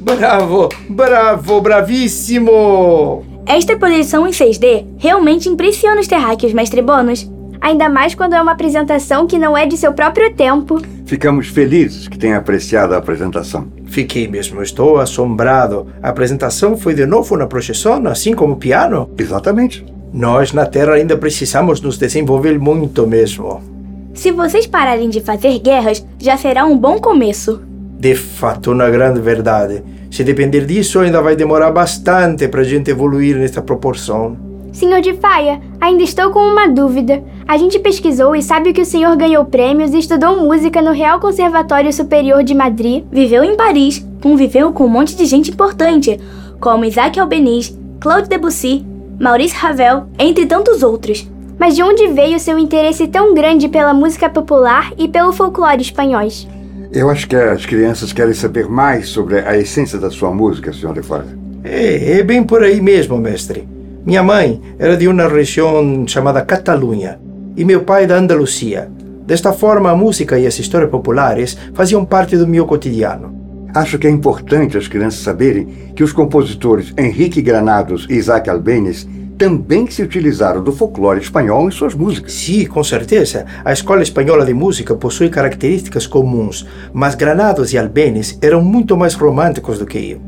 Bravo, 0.00 0.68
bravo, 0.88 1.60
bravíssimo! 1.60 3.24
Esta 3.44 3.76
projeção 3.76 4.26
em 4.26 4.30
6D 4.30 4.86
realmente 4.98 5.48
impressiona 5.48 6.00
os 6.00 6.06
terráqueos, 6.06 6.52
mestre 6.52 6.80
Bônus. 6.80 7.28
Ainda 7.60 7.88
mais 7.88 8.14
quando 8.14 8.34
é 8.34 8.40
uma 8.40 8.52
apresentação 8.52 9.26
que 9.26 9.38
não 9.38 9.56
é 9.56 9.66
de 9.66 9.76
seu 9.76 9.92
próprio 9.92 10.32
tempo. 10.32 10.80
Ficamos 11.04 11.48
felizes 11.48 12.06
que 12.06 12.18
tenha 12.18 12.36
apreciado 12.36 12.94
a 12.94 12.98
apresentação. 12.98 13.66
Fiquei 13.86 14.28
mesmo, 14.28 14.62
estou 14.62 14.98
assombrado. 14.98 15.88
A 16.00 16.10
apresentação 16.10 16.76
foi 16.76 16.94
de 16.94 17.04
novo 17.04 17.36
na 17.36 17.46
projeção, 17.46 18.06
assim 18.06 18.34
como 18.34 18.52
o 18.52 18.56
piano? 18.56 19.10
Exatamente. 19.18 19.84
Nós 20.12 20.52
na 20.52 20.64
Terra 20.64 20.94
ainda 20.94 21.16
precisamos 21.16 21.80
nos 21.80 21.98
desenvolver 21.98 22.58
muito 22.58 23.06
mesmo. 23.06 23.60
Se 24.14 24.30
vocês 24.30 24.66
pararem 24.66 25.10
de 25.10 25.20
fazer 25.20 25.58
guerras, 25.58 26.06
já 26.18 26.36
será 26.36 26.64
um 26.64 26.76
bom 26.76 26.98
começo. 26.98 27.62
De 27.98 28.14
fato, 28.14 28.70
uma 28.70 28.88
grande 28.88 29.20
verdade. 29.20 29.82
Se 30.08 30.22
depender 30.22 30.64
disso, 30.64 31.00
ainda 31.00 31.20
vai 31.20 31.34
demorar 31.34 31.72
bastante 31.72 32.46
para 32.46 32.60
a 32.60 32.64
gente 32.64 32.90
evoluir 32.90 33.36
nessa 33.36 33.60
proporção. 33.60 34.36
Senhor 34.72 35.00
de 35.00 35.14
Faia, 35.14 35.60
ainda 35.80 36.04
estou 36.04 36.30
com 36.30 36.38
uma 36.38 36.68
dúvida. 36.68 37.24
A 37.46 37.56
gente 37.56 37.80
pesquisou 37.80 38.36
e 38.36 38.42
sabe 38.42 38.72
que 38.72 38.82
o 38.82 38.86
senhor 38.86 39.16
ganhou 39.16 39.44
prêmios 39.44 39.92
e 39.92 39.98
estudou 39.98 40.36
música 40.36 40.80
no 40.80 40.92
Real 40.92 41.18
Conservatório 41.18 41.92
Superior 41.92 42.44
de 42.44 42.54
Madrid. 42.54 43.04
Viveu 43.10 43.42
em 43.42 43.56
Paris, 43.56 44.06
conviveu 44.22 44.72
com 44.72 44.84
um 44.84 44.88
monte 44.88 45.16
de 45.16 45.26
gente 45.26 45.50
importante, 45.50 46.20
como 46.60 46.84
Isaac 46.84 47.18
Albeniz, 47.18 47.76
Claude 47.98 48.28
Debussy, 48.28 48.86
Maurice 49.18 49.56
Ravel, 49.56 50.06
entre 50.16 50.46
tantos 50.46 50.84
outros. 50.84 51.28
Mas 51.58 51.74
de 51.74 51.82
onde 51.82 52.06
veio 52.06 52.38
seu 52.38 52.56
interesse 52.56 53.08
tão 53.08 53.34
grande 53.34 53.68
pela 53.68 53.92
música 53.92 54.30
popular 54.30 54.92
e 54.96 55.08
pelo 55.08 55.32
folclore 55.32 55.82
espanhóis? 55.82 56.46
Eu 56.90 57.10
acho 57.10 57.28
que 57.28 57.36
as 57.36 57.66
crianças 57.66 58.14
querem 58.14 58.32
saber 58.32 58.66
mais 58.66 59.08
sobre 59.08 59.40
a 59.40 59.56
essência 59.56 59.98
da 59.98 60.10
sua 60.10 60.32
música, 60.32 60.72
Sr. 60.72 60.94
de 60.94 61.02
Fora. 61.02 61.26
É, 61.62 62.18
é 62.18 62.22
bem 62.22 62.42
por 62.42 62.62
aí 62.62 62.80
mesmo, 62.80 63.18
mestre. 63.18 63.68
Minha 64.06 64.22
mãe 64.22 64.60
era 64.78 64.96
de 64.96 65.06
uma 65.06 65.28
região 65.28 66.06
chamada 66.06 66.40
Catalunha 66.40 67.20
e 67.54 67.64
meu 67.64 67.82
pai 67.82 68.06
da 68.06 68.16
Andalucia. 68.16 68.90
Desta 69.26 69.52
forma, 69.52 69.90
a 69.90 69.96
música 69.96 70.38
e 70.38 70.46
as 70.46 70.58
histórias 70.58 70.90
populares 70.90 71.58
faziam 71.74 72.06
parte 72.06 72.38
do 72.38 72.46
meu 72.46 72.64
cotidiano. 72.64 73.36
Acho 73.74 73.98
que 73.98 74.06
é 74.06 74.10
importante 74.10 74.78
as 74.78 74.88
crianças 74.88 75.20
saberem 75.20 75.66
que 75.94 76.02
os 76.02 76.12
compositores 76.12 76.94
Henrique 76.96 77.42
Granados 77.42 78.06
e 78.08 78.14
Isaac 78.14 78.48
Albeniz 78.48 79.06
também 79.38 79.88
se 79.88 80.02
utilizaram 80.02 80.62
do 80.62 80.72
folclore 80.72 81.20
espanhol 81.20 81.68
em 81.68 81.70
suas 81.70 81.94
músicas. 81.94 82.32
Sim, 82.32 82.66
com 82.66 82.82
certeza. 82.82 83.46
A 83.64 83.72
Escola 83.72 84.02
Espanhola 84.02 84.44
de 84.44 84.52
Música 84.52 84.96
possui 84.96 85.30
características 85.30 86.06
comuns, 86.08 86.66
mas 86.92 87.14
Granados 87.14 87.72
e 87.72 87.78
Albeniz 87.78 88.36
eram 88.42 88.60
muito 88.60 88.96
mais 88.96 89.14
românticos 89.14 89.78
do 89.78 89.86
que 89.86 90.10
eu. 90.10 90.20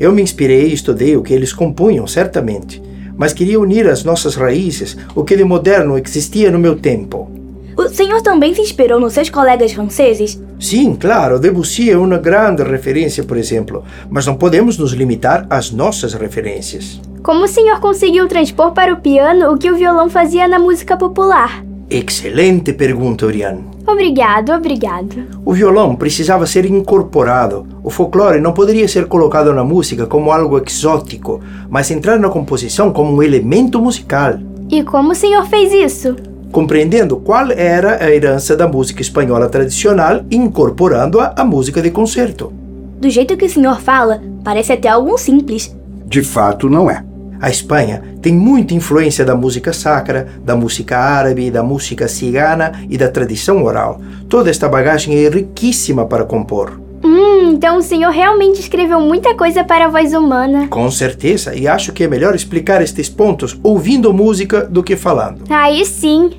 Eu 0.00 0.10
me 0.10 0.22
inspirei 0.22 0.68
e 0.68 0.74
estudei 0.74 1.16
o 1.16 1.22
que 1.22 1.34
eles 1.34 1.52
compunham, 1.52 2.06
certamente, 2.06 2.82
mas 3.16 3.34
queria 3.34 3.60
unir 3.60 3.86
as 3.86 4.04
nossas 4.04 4.34
raízes, 4.34 4.96
o 5.14 5.22
que 5.22 5.36
de 5.36 5.44
moderno 5.44 5.98
existia 5.98 6.50
no 6.50 6.58
meu 6.58 6.76
tempo. 6.76 7.30
O 7.76 7.88
senhor 7.90 8.22
também 8.22 8.54
se 8.54 8.62
inspirou 8.62 8.98
nos 8.98 9.12
seus 9.12 9.28
colegas 9.28 9.72
franceses? 9.72 10.40
Sim, 10.58 10.94
claro, 10.94 11.38
Debussy 11.38 11.90
é 11.90 11.96
uma 11.96 12.16
grande 12.16 12.62
referência, 12.62 13.22
por 13.22 13.36
exemplo, 13.36 13.84
mas 14.08 14.24
não 14.24 14.34
podemos 14.34 14.78
nos 14.78 14.92
limitar 14.92 15.46
às 15.50 15.70
nossas 15.70 16.14
referências. 16.14 16.98
Como 17.22 17.44
o 17.44 17.48
senhor 17.48 17.80
conseguiu 17.80 18.28
transpor 18.28 18.72
para 18.72 18.92
o 18.92 18.98
piano 18.98 19.52
o 19.52 19.58
que 19.58 19.70
o 19.70 19.76
violão 19.76 20.08
fazia 20.08 20.46
na 20.46 20.58
música 20.58 20.96
popular? 20.96 21.64
Excelente 21.88 22.72
pergunta, 22.72 23.26
Oriane. 23.26 23.64
Obrigado, 23.86 24.52
obrigado. 24.52 25.24
O 25.44 25.52
violão 25.52 25.94
precisava 25.94 26.44
ser 26.44 26.66
incorporado. 26.66 27.64
O 27.84 27.90
folclore 27.90 28.40
não 28.40 28.52
poderia 28.52 28.88
ser 28.88 29.06
colocado 29.06 29.52
na 29.52 29.62
música 29.62 30.06
como 30.06 30.32
algo 30.32 30.60
exótico, 30.60 31.40
mas 31.70 31.90
entrar 31.90 32.18
na 32.18 32.28
composição 32.28 32.92
como 32.92 33.12
um 33.12 33.22
elemento 33.22 33.80
musical. 33.80 34.34
E 34.68 34.82
como 34.82 35.12
o 35.12 35.14
senhor 35.14 35.46
fez 35.46 35.72
isso? 35.72 36.16
Compreendendo 36.50 37.18
qual 37.18 37.52
era 37.52 38.04
a 38.04 38.10
herança 38.10 38.56
da 38.56 38.66
música 38.66 39.00
espanhola 39.00 39.48
tradicional 39.48 40.24
incorporando-a 40.28 41.34
à 41.36 41.44
música 41.44 41.80
de 41.80 41.92
concerto. 41.92 42.52
Do 42.98 43.08
jeito 43.08 43.36
que 43.36 43.46
o 43.46 43.50
senhor 43.50 43.80
fala, 43.80 44.20
parece 44.42 44.72
até 44.72 44.88
algo 44.88 45.16
simples. 45.16 45.76
De 46.06 46.22
fato, 46.22 46.70
não 46.70 46.88
é. 46.90 47.04
A 47.40 47.50
Espanha 47.50 48.02
tem 48.22 48.32
muita 48.32 48.74
influência 48.74 49.24
da 49.24 49.34
música 49.34 49.72
sacra, 49.72 50.26
da 50.42 50.56
música 50.56 50.96
árabe, 50.96 51.50
da 51.50 51.62
música 51.62 52.08
cigana 52.08 52.72
e 52.88 52.96
da 52.96 53.08
tradição 53.08 53.62
oral. 53.62 54.00
Toda 54.28 54.48
esta 54.48 54.68
bagagem 54.68 55.14
é 55.16 55.28
riquíssima 55.28 56.06
para 56.06 56.24
compor. 56.24 56.80
Hum, 57.04 57.52
então 57.52 57.78
o 57.78 57.82
senhor 57.82 58.10
realmente 58.10 58.58
escreveu 58.58 59.00
muita 59.00 59.34
coisa 59.34 59.62
para 59.62 59.84
a 59.84 59.88
voz 59.88 60.14
humana. 60.14 60.66
Com 60.68 60.90
certeza, 60.90 61.54
e 61.54 61.68
acho 61.68 61.92
que 61.92 62.04
é 62.04 62.08
melhor 62.08 62.34
explicar 62.34 62.80
estes 62.80 63.08
pontos 63.08 63.58
ouvindo 63.62 64.14
música 64.14 64.64
do 64.64 64.82
que 64.82 64.96
falando. 64.96 65.42
Aí 65.50 65.84
sim. 65.84 66.30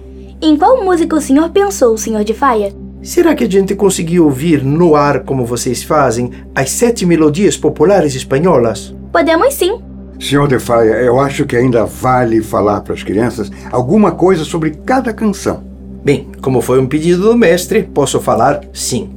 Em 0.42 0.58
qual 0.58 0.84
música 0.84 1.16
o 1.16 1.22
senhor 1.22 1.50
pensou, 1.50 1.98
senhor 1.98 2.24
de 2.24 2.34
Faia? 2.34 2.87
Será 3.02 3.36
que 3.36 3.44
a 3.44 3.50
gente 3.50 3.76
conseguiu 3.76 4.26
ouvir 4.26 4.64
no 4.64 4.96
ar, 4.96 5.20
como 5.22 5.46
vocês 5.46 5.84
fazem, 5.84 6.32
as 6.56 6.72
sete 6.72 7.06
melodias 7.06 7.56
populares 7.56 8.16
espanholas? 8.16 8.94
Podemos 9.12 9.54
sim. 9.54 9.80
Senhor 10.20 10.48
de 10.48 10.58
Faia, 10.58 10.94
eu 10.96 11.20
acho 11.20 11.46
que 11.46 11.56
ainda 11.56 11.86
vale 11.86 12.42
falar 12.42 12.82
para 12.82 12.96
as 12.96 13.04
crianças 13.04 13.52
alguma 13.72 14.12
coisa 14.12 14.44
sobre 14.44 14.72
cada 14.72 15.14
canção. 15.14 15.64
Bem, 16.04 16.28
como 16.42 16.60
foi 16.60 16.80
um 16.80 16.88
pedido 16.88 17.22
do 17.24 17.38
mestre, 17.38 17.84
posso 17.84 18.20
falar 18.20 18.62
sim. 18.74 19.10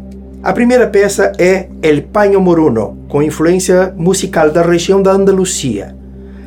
A 0.43 0.53
primeira 0.53 0.87
peça 0.87 1.33
é 1.39 1.69
El 1.83 2.03
Paño 2.03 2.41
Moruno, 2.41 2.99
com 3.09 3.23
influência 3.23 3.95
musical 3.97 4.51
da 4.51 4.63
região 4.63 5.03
da 5.03 5.13
Andalucia. 5.13 5.97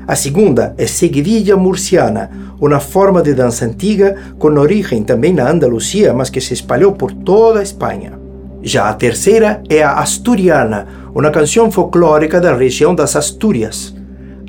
A 0.06 0.16
segunda 0.16 0.74
é 0.78 0.86
Seguidilla 0.86 1.56
Murciana, 1.56 2.30
uma 2.60 2.80
forma 2.80 3.22
de 3.22 3.34
dança 3.34 3.66
antiga 3.66 4.16
com 4.38 4.50
origem 4.50 5.04
também 5.04 5.34
na 5.34 5.50
Andalucia, 5.50 6.14
mas 6.14 6.30
que 6.30 6.42
se 6.42 6.54
espalhou 6.54 6.92
por 6.92 7.12
toda 7.14 7.60
a 7.60 7.64
Espanha. 7.64 8.20
Já 8.62 8.90
a 8.90 8.94
terceira 8.94 9.62
é 9.70 9.82
a 9.82 9.94
Asturiana, 9.94 10.88
uma 11.14 11.32
canção 11.32 11.72
folclórica 11.72 12.40
da 12.42 12.56
região 12.56 12.94
das 12.94 13.16
Astúrias. 13.16 13.96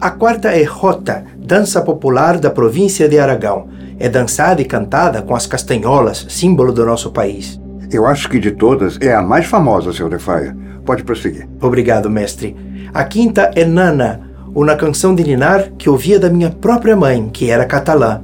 A 0.00 0.10
quarta 0.10 0.48
é 0.48 0.64
Jota, 0.64 1.24
dança 1.38 1.80
popular 1.82 2.38
da 2.38 2.50
província 2.50 3.08
de 3.08 3.18
Aragão. 3.18 3.68
É 3.98 4.08
dançada 4.08 4.60
e 4.60 4.64
cantada 4.64 5.22
com 5.22 5.36
as 5.36 5.46
castanholas, 5.46 6.26
símbolo 6.28 6.72
do 6.72 6.84
nosso 6.84 7.12
país. 7.12 7.60
Eu 7.92 8.06
acho 8.06 8.28
que 8.28 8.40
de 8.40 8.50
todas 8.50 8.98
é 9.00 9.14
a 9.14 9.22
mais 9.22 9.46
famosa, 9.46 9.92
Sr. 9.92 10.08
Defaia. 10.08 10.56
Pode 10.84 11.04
prosseguir. 11.04 11.48
Obrigado, 11.60 12.10
mestre. 12.10 12.56
A 12.92 13.04
quinta 13.04 13.50
é 13.54 13.64
Nana, 13.64 14.33
uma 14.54 14.76
canção 14.76 15.14
de 15.14 15.24
ninar 15.24 15.72
que 15.76 15.90
ouvia 15.90 16.18
da 16.18 16.30
minha 16.30 16.50
própria 16.50 16.94
mãe, 16.94 17.28
que 17.32 17.50
era 17.50 17.64
catalã. 17.64 18.20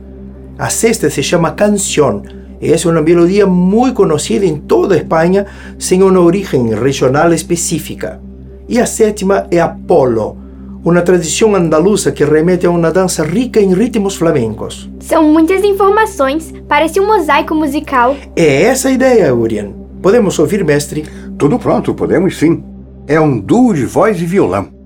A 0.58 0.68
sexta 0.68 1.10
se 1.10 1.22
chama 1.22 1.52
Canción, 1.52 2.22
é 2.60 2.88
uma 2.88 3.00
melodia 3.00 3.46
muito 3.46 3.94
conhecida 3.94 4.44
em 4.44 4.58
toda 4.58 4.94
a 4.94 4.98
Espanha, 4.98 5.46
sem 5.78 6.02
uma 6.02 6.20
origem 6.20 6.74
regional 6.74 7.32
específica. 7.32 8.20
E 8.68 8.78
a 8.78 8.86
sétima 8.86 9.46
é 9.50 9.58
Apolo, 9.58 10.36
uma 10.84 11.02
tradição 11.02 11.54
andaluza 11.54 12.12
que 12.12 12.24
remete 12.24 12.66
a 12.66 12.70
uma 12.70 12.90
dança 12.90 13.24
rica 13.24 13.60
em 13.60 13.72
ritmos 13.72 14.14
flamencos. 14.14 14.90
São 15.00 15.32
muitas 15.32 15.64
informações, 15.64 16.52
parece 16.68 17.00
um 17.00 17.06
mosaico 17.06 17.54
musical. 17.54 18.14
É 18.36 18.62
essa 18.64 18.88
a 18.88 18.92
ideia, 18.92 19.34
Urian. 19.34 19.72
Podemos 20.02 20.38
ouvir, 20.38 20.64
mestre? 20.64 21.04
Tudo 21.38 21.58
pronto, 21.58 21.94
podemos 21.94 22.38
sim. 22.38 22.62
É 23.06 23.18
um 23.20 23.38
duo 23.38 23.74
de 23.74 23.84
voz 23.84 24.20
e 24.20 24.24
violão. 24.24 24.79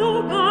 lugar. 0.00 0.49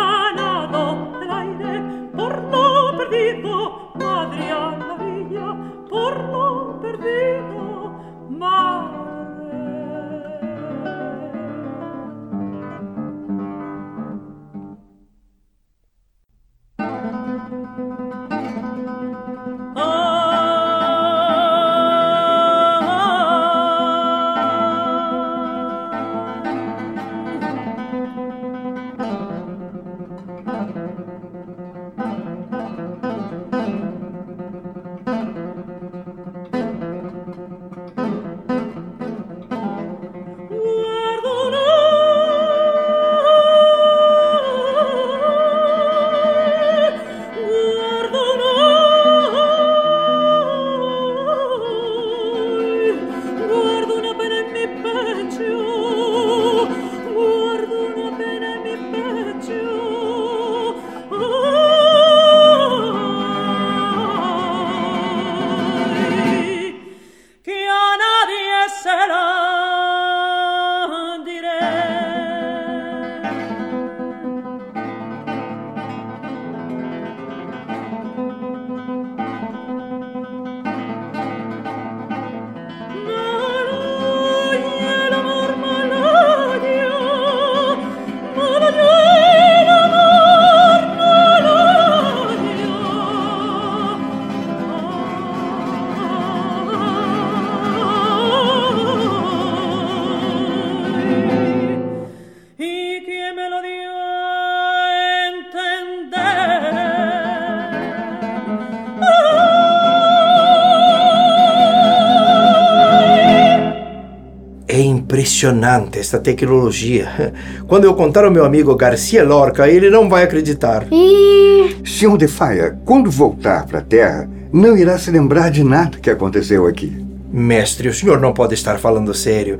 Impressionante 115.19 115.99
esta 115.99 116.17
tecnologia. 116.17 117.33
Quando 117.67 117.83
eu 117.83 117.93
contar 117.93 118.23
ao 118.23 118.31
meu 118.31 118.45
amigo 118.45 118.75
Garcia 118.75 119.23
Lorca, 119.23 119.67
ele 119.67 119.89
não 119.89 120.07
vai 120.07 120.23
acreditar. 120.23 120.87
E... 120.91 121.75
Senhor 121.85 122.17
de 122.17 122.27
Faia, 122.27 122.79
quando 122.85 123.11
voltar 123.11 123.65
para 123.65 123.79
a 123.79 123.83
Terra, 123.83 124.29
não 124.51 124.77
irá 124.77 124.97
se 124.97 125.11
lembrar 125.11 125.51
de 125.51 125.63
nada 125.63 125.97
que 125.99 126.09
aconteceu 126.09 126.65
aqui. 126.65 127.05
Mestre, 127.31 127.89
o 127.89 127.93
senhor 127.93 128.19
não 128.19 128.33
pode 128.33 128.53
estar 128.53 128.79
falando 128.79 129.13
sério. 129.13 129.59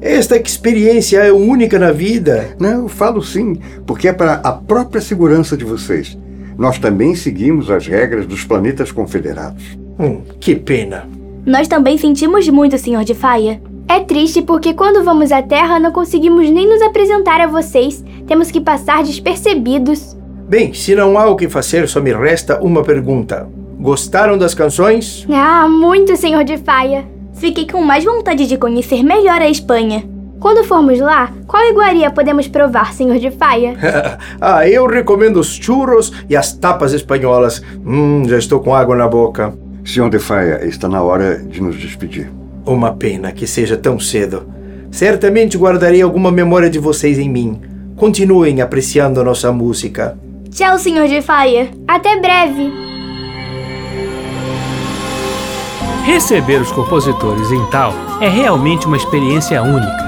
Esta 0.00 0.36
experiência 0.36 1.18
é 1.18 1.32
única 1.32 1.78
na 1.78 1.92
vida. 1.92 2.56
Não, 2.58 2.82
eu 2.82 2.88
falo 2.88 3.22
sim, 3.22 3.56
porque 3.86 4.08
é 4.08 4.12
para 4.12 4.34
a 4.34 4.52
própria 4.52 5.00
segurança 5.00 5.56
de 5.56 5.64
vocês. 5.64 6.18
Nós 6.58 6.78
também 6.78 7.14
seguimos 7.14 7.70
as 7.70 7.86
regras 7.86 8.26
dos 8.26 8.44
planetas 8.44 8.90
confederados. 8.90 9.62
Hum, 9.98 10.22
que 10.40 10.56
pena. 10.56 11.06
Nós 11.46 11.68
também 11.68 11.98
sentimos 11.98 12.48
muito, 12.48 12.76
Sr. 12.78 13.04
de 13.04 13.14
Faia. 13.14 13.60
É 13.86 14.00
triste 14.00 14.40
porque 14.40 14.72
quando 14.72 15.04
vamos 15.04 15.30
à 15.30 15.42
Terra 15.42 15.78
não 15.78 15.92
conseguimos 15.92 16.48
nem 16.50 16.66
nos 16.68 16.80
apresentar 16.80 17.40
a 17.40 17.46
vocês. 17.46 18.02
Temos 18.26 18.50
que 18.50 18.60
passar 18.60 19.02
despercebidos. 19.02 20.16
Bem, 20.48 20.72
se 20.72 20.94
não 20.94 21.18
há 21.18 21.26
o 21.26 21.36
que 21.36 21.48
fazer, 21.48 21.86
só 21.88 22.00
me 22.00 22.12
resta 22.12 22.60
uma 22.60 22.82
pergunta. 22.82 23.48
Gostaram 23.78 24.38
das 24.38 24.54
canções? 24.54 25.26
Ah, 25.30 25.68
muito, 25.68 26.16
Senhor 26.16 26.44
de 26.44 26.56
Faia. 26.56 27.04
Fiquei 27.34 27.66
com 27.66 27.82
mais 27.82 28.04
vontade 28.04 28.46
de 28.46 28.56
conhecer 28.56 29.02
melhor 29.02 29.40
a 29.40 29.48
Espanha. 29.48 30.04
Quando 30.40 30.64
formos 30.64 31.00
lá, 31.00 31.32
qual 31.46 31.64
iguaria 31.64 32.10
podemos 32.10 32.48
provar, 32.48 32.92
Senhor 32.92 33.18
de 33.18 33.30
Faia? 33.30 33.76
ah, 34.40 34.68
eu 34.68 34.86
recomendo 34.86 35.40
os 35.40 35.54
churros 35.54 36.12
e 36.28 36.36
as 36.36 36.52
tapas 36.52 36.92
espanholas. 36.92 37.62
Hum, 37.84 38.24
já 38.26 38.38
estou 38.38 38.60
com 38.60 38.74
água 38.74 38.96
na 38.96 39.08
boca. 39.08 39.54
Senhor 39.84 40.08
de 40.08 40.18
Faia, 40.18 40.64
está 40.66 40.88
na 40.88 41.02
hora 41.02 41.38
de 41.38 41.62
nos 41.62 41.76
despedir. 41.76 42.30
Uma 42.66 42.92
pena 42.92 43.30
que 43.30 43.46
seja 43.46 43.76
tão 43.76 43.98
cedo. 43.98 44.46
Certamente 44.90 45.58
guardarei 45.58 46.00
alguma 46.00 46.30
memória 46.30 46.70
de 46.70 46.78
vocês 46.78 47.18
em 47.18 47.28
mim. 47.28 47.60
Continuem 47.96 48.60
apreciando 48.60 49.20
a 49.20 49.24
nossa 49.24 49.52
música. 49.52 50.16
Tchau, 50.50 50.78
Senhor 50.78 51.06
de 51.06 51.20
Faia. 51.20 51.68
Até 51.86 52.18
breve. 52.18 52.72
Receber 56.04 56.60
os 56.60 56.70
compositores 56.70 57.50
em 57.50 57.64
tal 57.70 57.92
é 58.20 58.28
realmente 58.28 58.86
uma 58.86 58.96
experiência 58.96 59.62
única. 59.62 60.04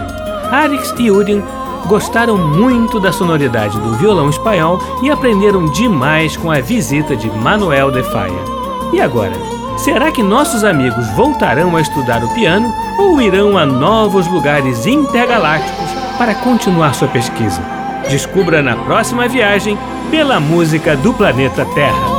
Arix 0.50 0.94
e 0.98 1.11
Urien 1.11 1.42
gostaram 1.86 2.36
muito 2.36 3.00
da 3.00 3.12
sonoridade 3.12 3.78
do 3.78 3.94
violão 3.94 4.30
espanhol 4.30 4.78
e 5.02 5.11
aprenderam 5.11 5.66
demais 5.66 6.36
com 6.36 6.50
a 6.50 6.61
visita 6.61 7.16
de 7.16 7.30
Manuel 7.30 7.90
de 7.90 8.02
Faia. 8.04 8.44
E 8.92 9.00
agora? 9.00 9.55
Será 9.76 10.10
que 10.10 10.22
nossos 10.22 10.64
amigos 10.64 11.06
voltarão 11.10 11.76
a 11.76 11.80
estudar 11.80 12.24
o 12.24 12.34
piano 12.34 12.74
ou 12.98 13.20
irão 13.20 13.58
a 13.58 13.66
novos 13.66 14.26
lugares 14.26 14.86
intergalácticos 14.86 15.90
para 16.16 16.34
continuar 16.34 16.94
sua 16.94 17.08
pesquisa? 17.08 17.60
Descubra 18.08 18.62
na 18.62 18.74
próxima 18.74 19.28
viagem 19.28 19.78
pela 20.10 20.40
música 20.40 20.96
do 20.96 21.12
planeta 21.12 21.66
Terra. 21.74 22.16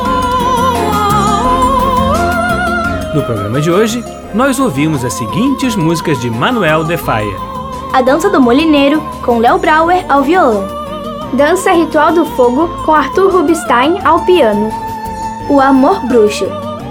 No 3.14 3.24
programa 3.24 3.60
de 3.60 3.72
hoje, 3.72 4.04
nós 4.36 4.60
ouvimos 4.60 5.04
as 5.04 5.14
seguintes 5.14 5.76
músicas 5.76 6.20
de 6.22 6.30
Manuel 6.30 6.84
de 6.84 6.96
Faia: 6.96 7.36
A 7.92 8.02
Dança 8.02 8.30
do 8.30 8.40
Molineiro, 8.40 9.02
com 9.26 9.40
Léo 9.40 9.58
Brauer 9.58 10.06
ao 10.08 10.22
violão. 10.22 10.68
Dança 11.34 11.72
Ritual 11.72 12.14
do 12.14 12.26
Fogo, 12.26 12.68
com 12.86 12.94
Arthur 12.94 13.32
Rubinstein 13.32 13.98
ao 14.06 14.20
piano. 14.26 14.72
O 15.50 15.60
Amor 15.60 16.06
Bruxo, 16.06 16.46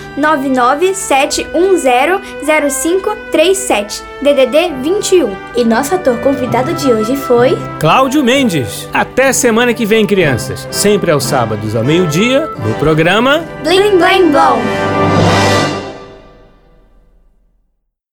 997100537, 1.54 4.02
DDD 4.22 4.72
21. 4.82 5.36
E 5.56 5.64
nosso 5.64 5.94
ator 5.94 6.18
convidado 6.20 6.74
de 6.74 6.92
hoje 6.92 7.16
foi 7.16 7.56
Cláudio 7.78 8.24
Mendes. 8.24 8.88
Até 8.92 9.32
semana 9.32 9.72
que 9.74 9.86
vem, 9.86 10.06
crianças. 10.06 10.66
Sempre 10.70 11.10
aos 11.10 11.24
sábados 11.24 11.74
ao 11.76 11.84
meio-dia, 11.84 12.46
no 12.46 12.74
programa 12.74 13.44
Blim 13.62 13.98
Blim 13.98 14.30
Blom. 14.30 15.37